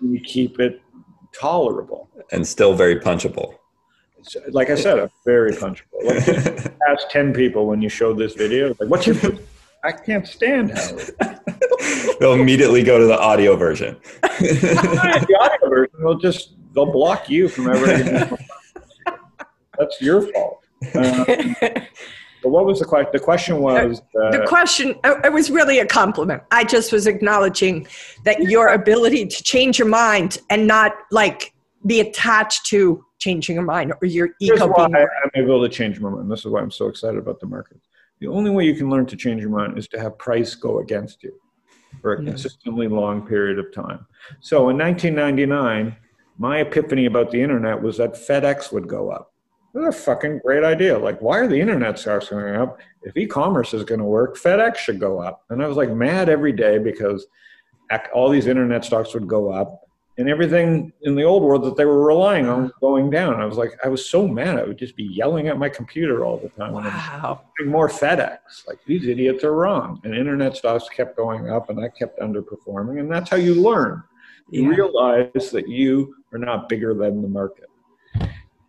[0.00, 0.80] me keep it
[1.32, 2.08] tolerable.
[2.30, 3.48] and still very punchable.
[4.20, 6.00] It's- like I said, I'm very punchable.
[6.04, 9.16] Like just ask ten people when you show this video, like, "What's your?"
[9.86, 11.14] I can't stand Howard.
[12.20, 13.96] They'll immediately go to the audio version.
[14.22, 17.86] the audio version, they'll just they'll block you from ever.
[17.86, 18.38] Getting
[19.78, 20.64] That's your fault.
[20.94, 21.44] Um,
[22.42, 23.10] But what was the question?
[23.12, 24.02] The question was.
[24.20, 27.88] Uh, the question uh, it was really a compliment i just was acknowledging
[28.24, 31.54] that your ability to change your mind and not like
[31.86, 35.68] be attached to changing your mind or your Here's ego why being I'm able to
[35.68, 36.30] change my mind.
[36.30, 37.78] This is why I'm so excited about the market.
[38.20, 40.78] The only way you can learn to change your mind is to have price go
[40.80, 41.38] against you
[42.00, 44.06] for a consistently long period of time.
[44.40, 45.96] So in 1999,
[46.38, 49.32] my epiphany about the internet was that FedEx would go up.
[49.74, 50.98] That's a fucking great idea.
[50.98, 52.78] Like, why are the internet stocks going up?
[53.02, 55.44] If e-commerce is going to work, FedEx should go up.
[55.50, 57.26] And I was like mad every day because
[58.14, 59.85] all these internet stocks would go up
[60.18, 63.40] and everything in the old world that they were relying on was going down.
[63.40, 64.58] I was like, I was so mad.
[64.58, 66.72] I would just be yelling at my computer all the time.
[66.72, 68.66] Wow more FedEx.
[68.66, 70.00] Like these idiots are wrong.
[70.04, 73.00] And internet stocks kept going up and I kept underperforming.
[73.00, 74.02] And that's how you learn.
[74.50, 74.76] You Yeah.
[74.76, 77.68] realize that you are not bigger than the market.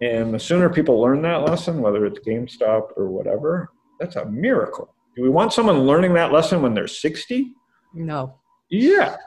[0.02, 3.70] And the sooner people learn that lesson, whether it's GameStop or whatever,
[4.00, 4.93] that's a miracle.
[5.16, 7.54] Do we want someone learning that lesson when they're 60?
[7.93, 8.36] no
[8.70, 9.18] Yeah.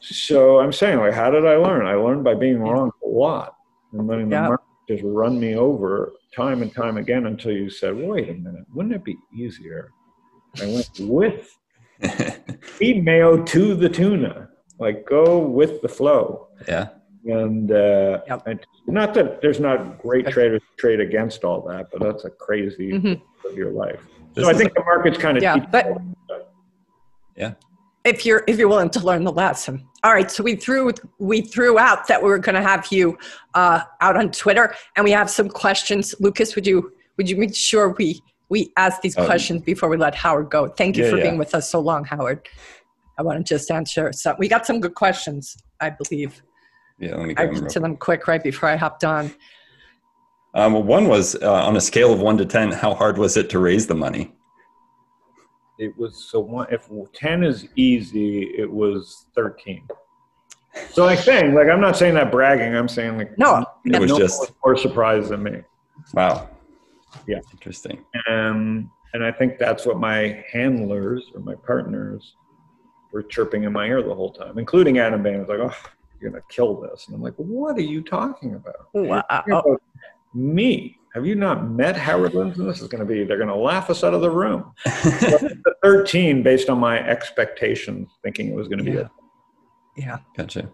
[0.00, 1.86] So I'm saying, like, how did I learn?
[1.86, 3.54] I learned by being wrong a lot
[3.92, 7.94] and letting the market just run me over time and time again until you said,
[7.96, 9.92] wait a minute, wouldn't it be easier?
[10.60, 11.56] I went with
[12.62, 14.48] feed mayo to the tuna,
[14.78, 16.48] like go with the flow.
[16.66, 16.88] yeah.
[17.26, 18.46] And uh, Yep.
[18.46, 22.92] and not that there's not great traders trade against all that, but that's a crazy
[22.92, 23.20] Mhm.
[23.44, 24.00] of your life.
[24.32, 25.98] This so I think the market's kind of Yeah, but-
[28.04, 31.40] if you're if you're willing to learn the lesson all right so we threw we
[31.42, 33.16] threw out that we were going to have you
[33.54, 37.54] uh, out on twitter and we have some questions lucas would you would you make
[37.54, 39.26] sure we we ask these Oh.
[39.26, 41.24] questions before we let howard go thank you Yeah, for yeah.
[41.24, 42.48] being with us so long howard
[43.18, 46.42] i want to just answer some we got some good questions i believe
[46.98, 49.32] Yeah, let me i get to them quick right before i hopped on
[50.54, 53.36] Um, well, one was uh, on a scale of one to 10, how hard was
[53.36, 54.32] it to raise the money?
[55.80, 59.88] It was so one, if 10 is easy, it was 13.
[60.90, 64.08] So like saying, like I'm not saying that bragging, I'm saying like No, It was
[64.10, 65.62] no one just- more surprised than me.
[66.12, 66.50] Wow.
[67.26, 67.40] Yeah.
[67.52, 68.04] Interesting.
[68.28, 72.34] Um, and I think that's what my handlers or my partners
[73.10, 75.40] were chirping in my ear the whole time, including Adam Bain.
[75.40, 75.74] was like, "Oh,
[76.20, 78.86] you're gonna kill this," and I'm like, "What are you talking about?
[78.94, 79.82] You're talking about
[80.34, 80.99] me?
[81.14, 82.66] Have you not met Howard Lindzon?
[82.66, 83.24] This is gonna be.
[83.24, 88.48] They're gonna laugh us out of the room." the 13 based on my expectations, thinking
[88.50, 89.00] it was going to be Yeah.
[89.00, 89.10] a
[89.96, 90.70] yeah Gotcha.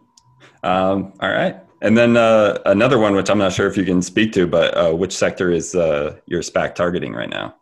[0.63, 1.57] Um, all right.
[1.83, 4.77] And then uh, another one, which I'm not sure if you can speak to, but
[4.77, 7.55] uh, which sector is uh, your SPAC targeting right now?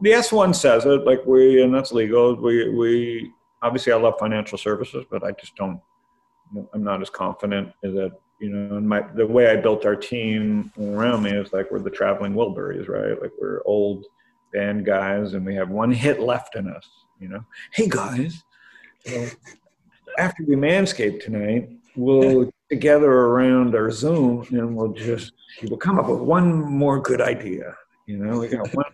[0.00, 2.34] the S1 says it like we, and that's legal.
[2.34, 3.32] We, we
[3.62, 5.80] obviously I love financial services, but I just don't.
[6.74, 8.12] I'm not as confident that
[8.42, 8.76] you know.
[8.76, 12.34] And my the way I built our team around me is like we're the traveling
[12.34, 13.20] Wilburys, right?
[13.22, 14.04] Like we're old
[14.52, 16.86] band guys, and we have one hit left in us.
[17.20, 18.42] You know, hey guys,
[19.06, 19.30] well,
[20.18, 25.32] after we manscape tonight, we'll get together around our Zoom and we'll just
[25.62, 27.76] we'll come up with one more good idea.
[28.06, 28.86] You know, we got one.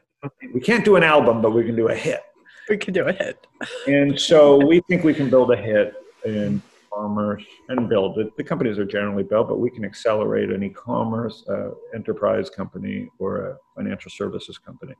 [0.53, 2.21] We can't do an album, but we can do a hit.
[2.69, 3.47] we can do a hit.
[3.87, 5.95] And so we think we can build a hit
[6.25, 6.61] in
[6.99, 8.37] commerce and build it.
[8.37, 13.47] The companies are generally built, but we can accelerate an e-commerce uh, enterprise company or
[13.47, 14.95] a financial services company.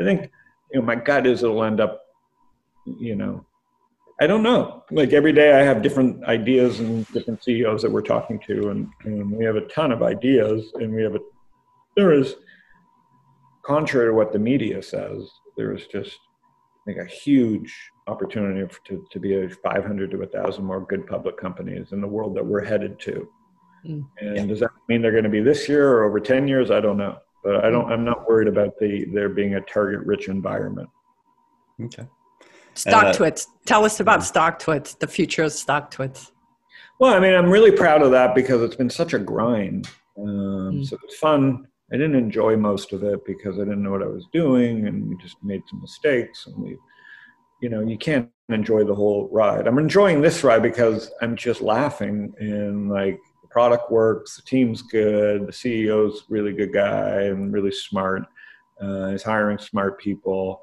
[0.00, 0.30] I think,
[0.72, 2.02] you know, my gut is it'll end up,
[2.86, 3.44] you know,
[4.20, 4.84] I don't know.
[4.90, 8.88] Like every day I have different ideas and different CEOs that we're talking to, and,
[9.04, 11.18] and we have a ton of ideas, and we have a,
[11.96, 12.36] there is,
[13.64, 16.18] contrary to what the media says, there is just
[16.86, 17.74] like a huge
[18.06, 22.34] opportunity to, to be a 500 to 1,000 more good public companies in the world
[22.36, 23.28] that we're headed to.
[23.86, 24.06] Mm.
[24.18, 26.70] And does that mean they're going to be this year or over 10 years?
[26.70, 27.18] I don't know.
[27.42, 30.88] But I don't, I'm not worried about the there being a target rich environment.
[31.82, 32.06] Okay.
[32.74, 36.30] stock uh, twits tell us about StockTwits the future of StockTwits
[37.00, 39.88] Well, I mean, I'm really proud of that because it's been such a grind.
[40.16, 40.86] Um, Mm.
[40.86, 41.66] So it's fun.
[41.92, 45.08] I didn't enjoy most of it because I didn't know what I was doing, and
[45.08, 46.46] we just made some mistakes.
[46.46, 46.78] And we,
[47.60, 49.66] you know, you can't enjoy the whole ride.
[49.66, 54.82] I'm enjoying this ride because I'm just laughing and like the product works, the team's
[54.82, 58.24] good, the CEO's really good guy and really smart.
[58.80, 60.60] Uh, he's hiring smart people.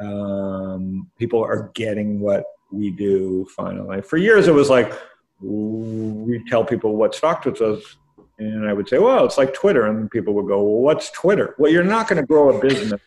[0.00, 4.00] Um, people are getting what we do finally.
[4.00, 4.92] For years, it was like
[5.40, 7.96] we tell people what StockTwits is,
[8.38, 9.86] and I would say, well, it's like Twitter.
[9.86, 11.54] And people would go, well, what's Twitter?
[11.58, 13.00] Well, you're not going to grow a business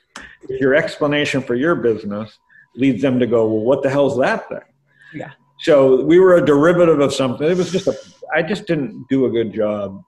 [0.49, 2.39] if your explanation for your business
[2.75, 4.59] leads them to go, well, what the hell's that thing?
[5.13, 5.31] Yeah.
[5.59, 7.49] So we were a derivative of something.
[7.49, 7.95] It was just a,
[8.33, 10.03] I just didn't do a good job.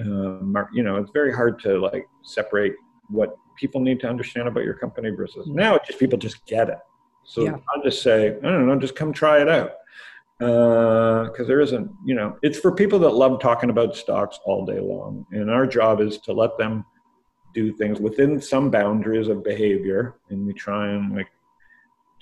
[0.00, 2.74] Um, you know, it's very hard to like separate
[3.08, 6.68] what people need to understand about your company versus now it's just people just get
[6.68, 6.78] it.
[7.24, 7.56] So Yeah.
[7.74, 9.72] I'll just say, I don't know, just come try it out.
[10.40, 14.66] Uh, because there isn't, you know, it's for people that love talking about stocks all
[14.66, 15.24] day long.
[15.30, 16.84] And our job is to let them
[17.54, 20.16] do things within some boundaries of behavior.
[20.30, 21.28] And we try and like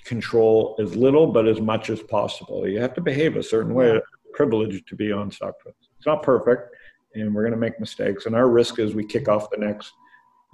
[0.05, 2.67] control as little but as much as possible.
[2.69, 3.91] You have to behave a certain way.
[3.91, 5.89] It's a privilege to be on stock StockTwits.
[5.97, 6.75] It's not perfect,
[7.15, 8.27] and we're going to make mistakes.
[8.27, 9.93] And our risk is we kick off the next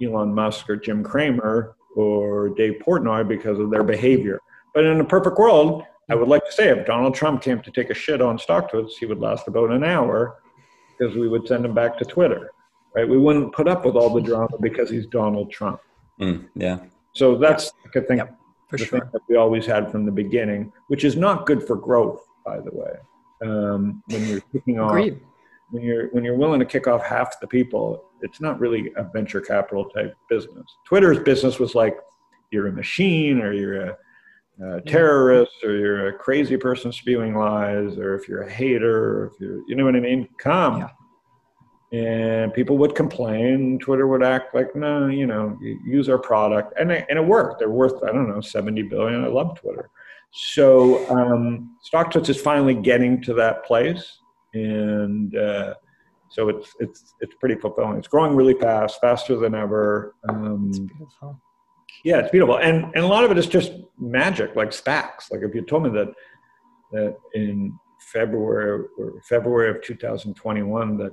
[0.01, 4.39] Elon Musk or Jim Cramer or Dave Portnoy because of their behavior.
[4.73, 7.71] But in a perfect world, I would like to say if Donald Trump came to
[7.71, 10.37] take a shit on StockTwits, he would last about an hour
[10.97, 12.51] because we would send him back to Twitter.
[12.95, 13.07] Right?
[13.07, 15.79] We wouldn't put up with all the drama because he's Donald Trump.
[16.19, 16.79] Mm, yeah.
[17.13, 18.39] So that's like, I think Yep,
[18.69, 18.99] for the sure.
[18.99, 22.59] thing that we always had from the beginning, which is not good for growth, by
[22.59, 22.91] the way.
[23.41, 25.19] Um, when you're kicking off, Agreed.
[25.69, 29.03] when you're when you're willing to kick off half the people, it's not really a
[29.03, 30.65] venture capital type business.
[30.85, 31.97] Twitter's business was like
[32.51, 33.97] you're a machine, or you're a,
[34.61, 39.39] a terrorist, or you're a crazy person spewing lies, or if you're a hater, if
[39.39, 40.27] you're you know what I mean.
[40.37, 40.79] Come.
[40.79, 40.89] Yeah.
[41.91, 43.79] And people would complain.
[43.79, 47.25] Twitter would act like, no, you know, you use our product, and it, and it
[47.25, 47.59] worked.
[47.59, 49.23] They're worth, I don't know, seventy billion.
[49.23, 49.89] I love Twitter.
[50.31, 54.19] So um, StockTwits is finally getting to that place,
[54.53, 55.73] and uh,
[56.29, 57.97] so it's it's it's pretty fulfilling.
[57.97, 60.13] It's growing really fast, faster than ever.
[60.27, 61.41] Um, Beautiful.
[62.03, 65.31] Yeah, it's beautiful, and and a lot of it is just magic, like SPACs.
[65.31, 66.13] Like if you told me that
[66.91, 67.77] that in
[68.13, 71.11] February or February of 2021 that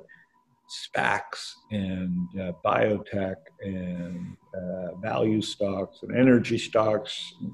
[0.69, 7.51] SPACs and uh, biotech and uh, value stocks and energy stocks, and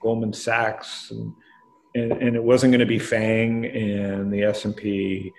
[0.00, 1.32] Goldman Sachs, and,
[1.94, 5.32] and and it wasn't going to be FANG and the S and P,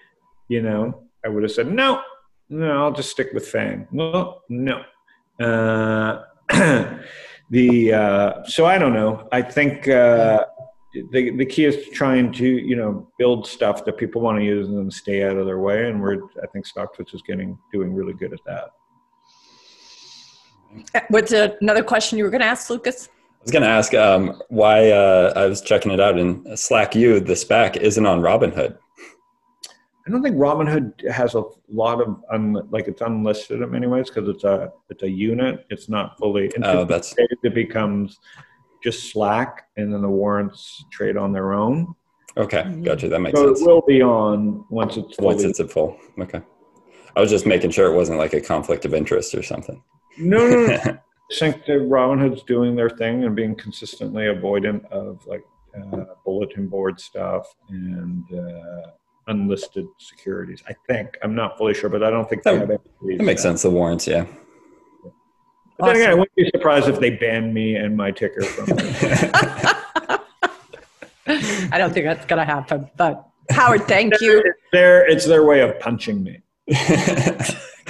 [0.49, 2.01] you know, I would have said no,
[2.49, 3.88] no, I'll just stick with FANG.
[3.91, 4.83] No, no.
[5.39, 6.23] Uh,
[7.49, 9.27] the uh, so I don't know.
[9.31, 10.45] I think uh,
[11.11, 14.67] the the key is trying to you know build stuff that people want to use
[14.67, 15.89] and then stay out of their way.
[15.89, 18.69] And we're I think StockTwits is getting doing really good at that.
[20.93, 23.09] Uh, What's another question you were going to ask, Lucas?
[23.09, 26.95] I was going to ask um, why uh, I was checking it out in SLAC
[26.95, 28.77] U, the SPAC isn't on Robinhood.
[30.08, 34.10] I don't think Robinhood has a lot of un, like it's unlisted in many ways
[34.10, 35.66] because it's a it's a unit.
[35.70, 36.49] It's not fully.
[36.64, 38.18] Oh, that's it becomes
[38.82, 41.93] just SLAC, and then the warrants trade on their own.
[42.38, 42.64] okay.
[42.84, 43.10] Gotcha.
[43.10, 43.62] That makes So sense.
[43.62, 45.97] it will be on once it's fully Once it's at full.
[46.20, 46.41] Okay.
[47.16, 49.82] I was just making sure it wasn't like a conflict of interest or something.
[50.18, 50.76] No, no, no.
[51.32, 55.43] I think that Robinhood's doing their thing and being consistently avoidant of like
[55.76, 58.91] uh, bulletin board stuff and uh,
[59.28, 60.63] unlisted securities.
[60.67, 63.17] I think I'm not fully sure, but I don't think they That- have any.
[63.17, 63.49] That makes that.
[63.49, 63.61] sense.
[63.63, 64.25] The warrants, yeah.
[65.80, 68.65] But then again, I wouldn't be surprised if they banned me and my ticker from.
[71.28, 72.89] I don't think that's going to happen.
[72.97, 74.39] But Howard, thank you.
[74.39, 76.41] it's their it's their way of punching me.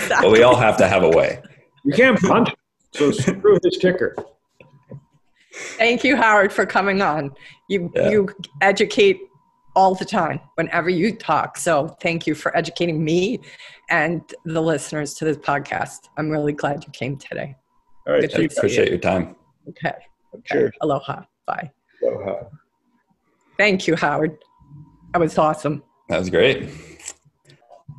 [0.09, 1.41] well, we all have to have a way.
[1.85, 2.49] You can't punch,
[2.93, 4.15] so screw his ticker.
[5.77, 7.31] Thank you, Howard, for coming on.
[7.69, 8.09] You Yeah.
[8.09, 8.29] you
[8.61, 9.21] educate
[9.77, 11.55] all the time whenever you talk.
[11.55, 13.39] So thank you for educating me
[13.91, 16.09] and the listeners to this podcast.
[16.17, 17.55] I'm really glad you came today.
[18.07, 18.49] All right, Good see you.
[18.57, 19.35] Appreciate your time.
[19.69, 19.93] Okay.
[20.33, 20.43] okay.
[20.45, 20.73] Cheers.
[20.81, 21.21] Aloha.
[21.45, 21.71] Bye.
[22.01, 22.45] Aloha.
[23.59, 24.39] Thank you, Howard.
[25.13, 25.83] That was awesome.
[26.09, 26.69] That was great.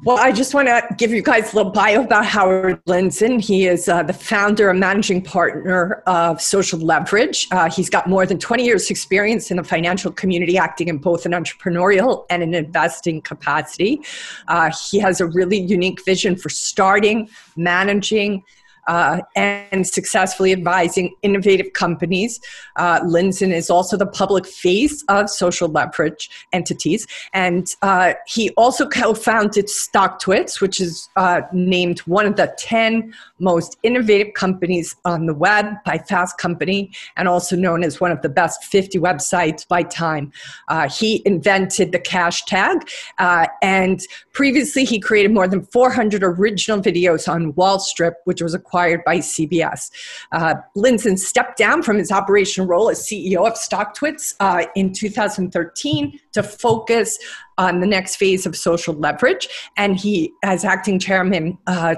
[0.04, 3.44] Well, I just want to give you guys a little bio about Howard Lindzon.
[3.44, 7.48] He is uh, the founder and managing partner of Social Leverage.
[7.50, 11.26] Uh, he's got more than 20 years' experience in the financial community, acting in both
[11.26, 14.00] an entrepreneurial and an investing capacity.
[14.46, 18.44] Uh, he has a really unique vision for starting, managing,
[18.88, 22.40] uh, and successfully advising innovative companies.
[22.76, 27.06] Uh, is also the public face of social leverage entities.
[27.32, 33.12] And uh, he also co founded StockTwits, which is uh, named one of the 10
[33.38, 38.22] most innovative companies on the web by Fast Company, and also known as one of
[38.22, 40.32] the best 50 websites by Time.
[40.68, 44.00] Uh, he invented the cashtag, uh, and
[44.32, 49.90] previously he created more than 400 original videos on Wallstrip, which was acquired by CBS.
[50.32, 56.18] Uh, Lindzon stepped down from his operational role as CEO of StockTwits uh, in 2013
[56.32, 57.18] to focus
[57.58, 59.48] on the next phase of social leverage.
[59.76, 61.96] And he, as acting chairman, uh,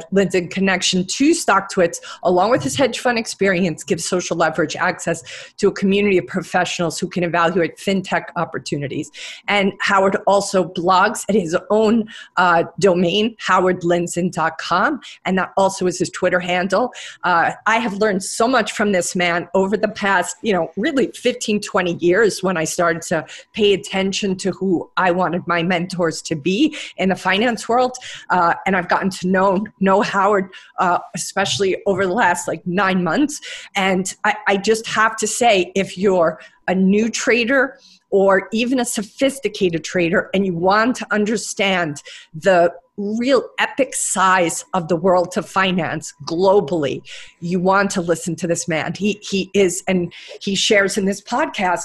[0.50, 5.22] Connection to StockTwits, along with his hedge fund experience, gives social leverage access
[5.58, 9.10] to a community of professionals who can evaluate fintech opportunities.
[9.48, 16.10] And Howard also blogs at his own uh, domain, howardlindzon.com, and that also is his
[16.10, 16.92] Twitter handle.
[17.24, 21.12] Uh, I have learned so much from this man over the past, you know, really
[21.12, 26.22] 15, 20 years when I started to pay attention to who I wanted my mentors
[26.22, 27.96] to be in the finance world.
[28.30, 30.46] Uh, and I've gotten to know, know Howard,
[30.78, 33.40] uh, especially over the last like nine months.
[33.74, 37.78] And I, I just have to say, if you're a new trader,
[38.10, 42.02] or even a sophisticated trader and you want to understand
[42.34, 47.00] the real epic size of the world to finance globally
[47.40, 51.22] you want to listen to this man he he is and he shares in this
[51.22, 51.84] podcast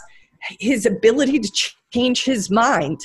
[0.60, 1.52] his ability to
[1.94, 3.00] change his mind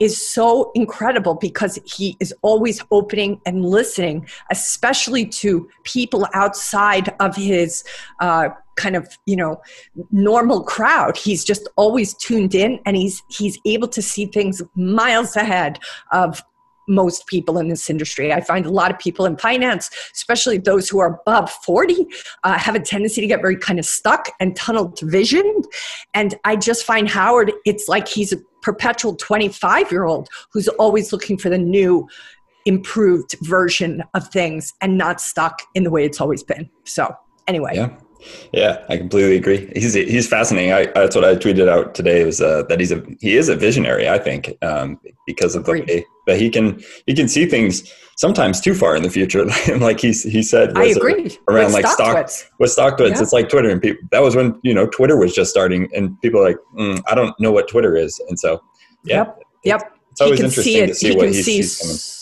[0.00, 7.34] is so incredible because he is always opening and listening, especially to people outside of
[7.36, 7.84] his
[8.20, 9.60] uh, kind of you know
[10.10, 11.16] normal crowd.
[11.16, 15.78] He's just always tuned in, and he's he's able to see things miles ahead
[16.12, 16.42] of
[16.88, 18.32] most people in this industry.
[18.32, 22.06] I find a lot of people in finance, especially those who are above 40,
[22.44, 25.62] uh, have a tendency to get very kind of stuck and tunnel vision.
[26.14, 31.12] And I just find Howard, it's like he's a perpetual 25 year old who's always
[31.12, 32.08] looking for the new,
[32.66, 36.68] improved version of things and not stuck in the way it's always been.
[36.84, 37.14] So,
[37.46, 37.76] anyway.
[37.76, 37.96] Yeah.
[38.52, 39.70] Yeah, I completely agree.
[39.74, 40.72] He's he's fascinating.
[40.72, 43.56] I, that's what I tweeted out today was uh, that he's a he is a
[43.56, 44.08] visionary.
[44.08, 48.60] I think um, because of the way that he can he can see things sometimes
[48.60, 49.44] too far in the future.
[49.78, 51.36] like he he said, I agree.
[51.48, 53.22] Around with like stock with StockTwits, yeah.
[53.22, 56.20] it's like Twitter, and people that was when you know Twitter was just starting, and
[56.20, 58.62] people are like, mm, I don't know what Twitter is, and so
[59.04, 59.92] yeah, yep, yep.
[60.12, 62.15] It's always interesting to see he what he sees coming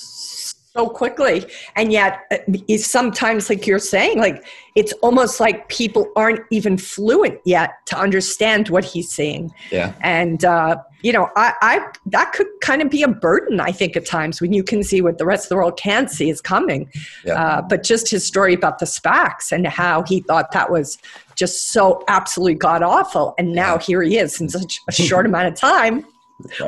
[0.77, 1.45] so quickly.
[1.77, 4.45] And yet uh, sometimes like you're saying like
[4.75, 9.93] it's almost like people aren't even fluent yet to understand what he's saying yeah.
[10.01, 13.95] And uh, you know I, I that could kind of be a burden i think
[13.95, 16.41] at times when you can see what the rest of the world can't see is
[16.41, 16.91] coming.
[17.25, 17.35] Yeah.
[17.35, 20.99] uh, but just his story about the SPACs and how he thought that was
[21.37, 23.81] just so absolutely god awful and now yeah.
[23.81, 26.05] here he is in such a short amount of time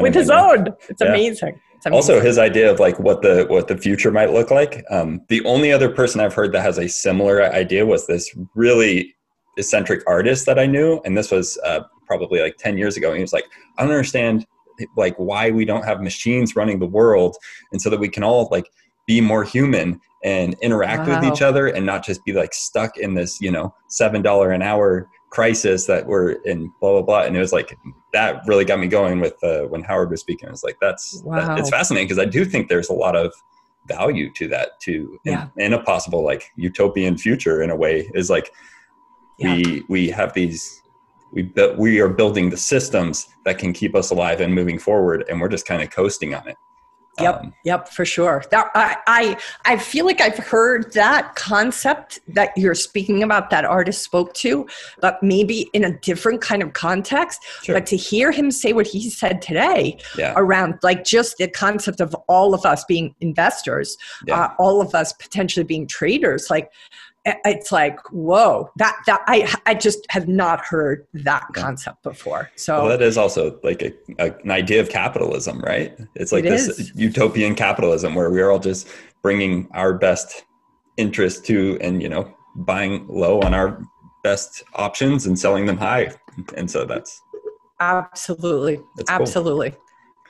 [0.01, 0.69] with his own.
[0.89, 1.09] it's yeah.
[1.09, 1.61] amazing
[1.93, 5.45] also his idea of like what the what the future might look like um, the
[5.45, 9.15] only other person i've heard that has a similar idea was this really
[9.57, 13.17] eccentric artist that i knew and this was uh, probably like 10 years ago and
[13.17, 13.47] he was like
[13.79, 14.47] i don't understand
[14.97, 17.37] like why we don't have machines running the world
[17.73, 18.69] and so that we can all like
[19.07, 21.21] be more human and interact wow.
[21.21, 24.51] with each other and not just be like stuck in this you know seven dollar
[24.51, 27.79] an hour crisis that we're in blah blah blah and it was like
[28.15, 31.21] that really got me going with uh, when howard was speaking i was like that's
[31.27, 31.49] wow.
[31.49, 33.35] that, it's fascinating because i do think there's a lot of
[33.87, 35.49] value to that too in, yeah.
[35.59, 38.51] in a possible like utopian future in a way is like
[39.39, 39.55] yeah.
[39.55, 40.81] we we have these
[41.33, 45.23] we bu- we are building the systems that can keep us alive and moving forward
[45.29, 46.57] and we're just kind of coasting on it
[47.21, 48.45] Yep, um, yep, for sure.
[48.51, 53.49] That, I, I, I feel like I've heard that concept that you're speaking about.
[53.51, 54.67] That artist spoke to,
[55.01, 57.41] but maybe in a different kind of context.
[57.63, 57.75] Sure.
[57.75, 60.35] But to hear him say what he said today yeah.
[60.37, 63.97] around like just the concept of all of us being investors,
[64.27, 64.45] yeah.
[64.45, 66.71] uh, all of us potentially being traders, like
[67.45, 72.51] it's like whoa that that i i just have not heard that concept before.
[72.57, 75.99] So well, that is also like a, a, an idea of capitalism right?
[76.15, 76.95] It's like it this is.
[76.95, 78.89] utopian capitalism where we're all just
[79.23, 80.45] bringing our best
[80.97, 83.83] interest to and you know buying low on our
[84.23, 86.13] best options and selling them high.
[86.57, 87.23] And so that's
[87.81, 88.81] absolutely.
[88.97, 89.71] That's absolutely.
[89.71, 89.81] cool.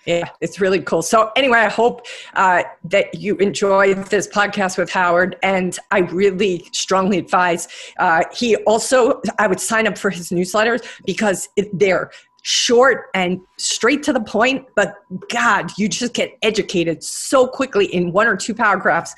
[0.07, 1.03] Yeah, it's really cool.
[1.03, 6.65] So, anyway, I hope uh, that you enjoyed this podcast with Howard, and I really
[6.73, 7.67] strongly advise.
[7.99, 14.05] Uh, he also, I would sign up for his newsletters because they're short and straight
[14.05, 14.65] to the point.
[14.77, 14.95] But
[15.29, 19.17] God, you just get educated so quickly in one or two paragraphs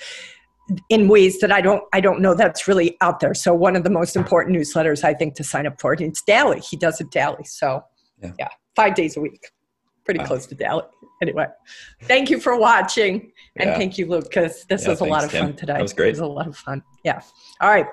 [0.88, 3.34] in ways that I don't I don't know that's really out there.
[3.34, 5.92] So one of the most important newsletters I think to sign up for.
[5.92, 6.60] And it's daily.
[6.60, 7.44] He does it daily.
[7.44, 7.84] So
[8.22, 9.50] yeah, yeah five days a week
[10.08, 10.86] pretty close to Dallas.
[11.20, 11.44] Anyway,
[12.04, 13.30] thank you for watching.
[13.56, 13.76] And yeah.
[13.76, 15.74] thank you, Luke, because this yeah, was a lot of fun today.
[15.74, 16.08] That was great.
[16.08, 16.82] It was a lot of fun.
[17.04, 17.20] Yeah.
[17.60, 17.84] All right.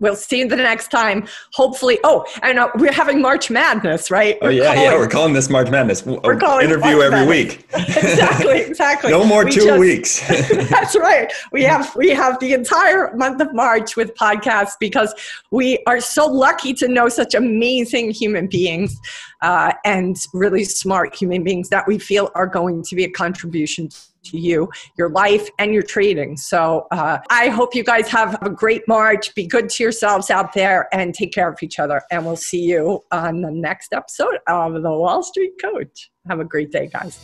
[0.00, 1.26] We'll see you the next time.
[1.54, 4.36] Hopefully, oh, and uh, we're having March Madness, right?
[4.42, 4.94] Oh We're yeah, calling- yeah.
[4.96, 6.04] We're calling this March Madness.
[6.06, 7.66] We're calling interview every week.
[7.74, 9.10] exactly, exactly.
[9.10, 10.28] no more We two just- weeks.
[10.70, 11.32] That's right.
[11.52, 15.14] We have we have the entire month of March with podcasts because
[15.50, 18.98] we are so lucky to know such amazing human beings
[19.42, 23.88] uh, and really smart human beings that we feel are going to be a contribution
[24.24, 26.36] to you, your life, and your trading.
[26.36, 29.34] So uh, I hope you guys have a great March.
[29.34, 32.02] Be good to yourselves out there and take care of each other.
[32.10, 36.10] And we'll see you on the next episode of the Wall Street Coach.
[36.28, 37.18] Have a great day, guys.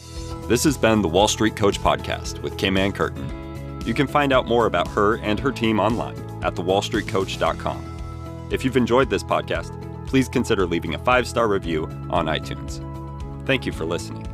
[0.49, 3.81] This has been the Wall Street Coach Podcast with Kim Ann Curtin.
[3.87, 8.49] You can find out more about her and her team online at thewallstreetcoach.com.
[8.51, 9.73] If you've enjoyed this podcast,
[10.07, 12.81] please consider leaving a five star review on iTunes.
[13.47, 14.34] Thank you for listening.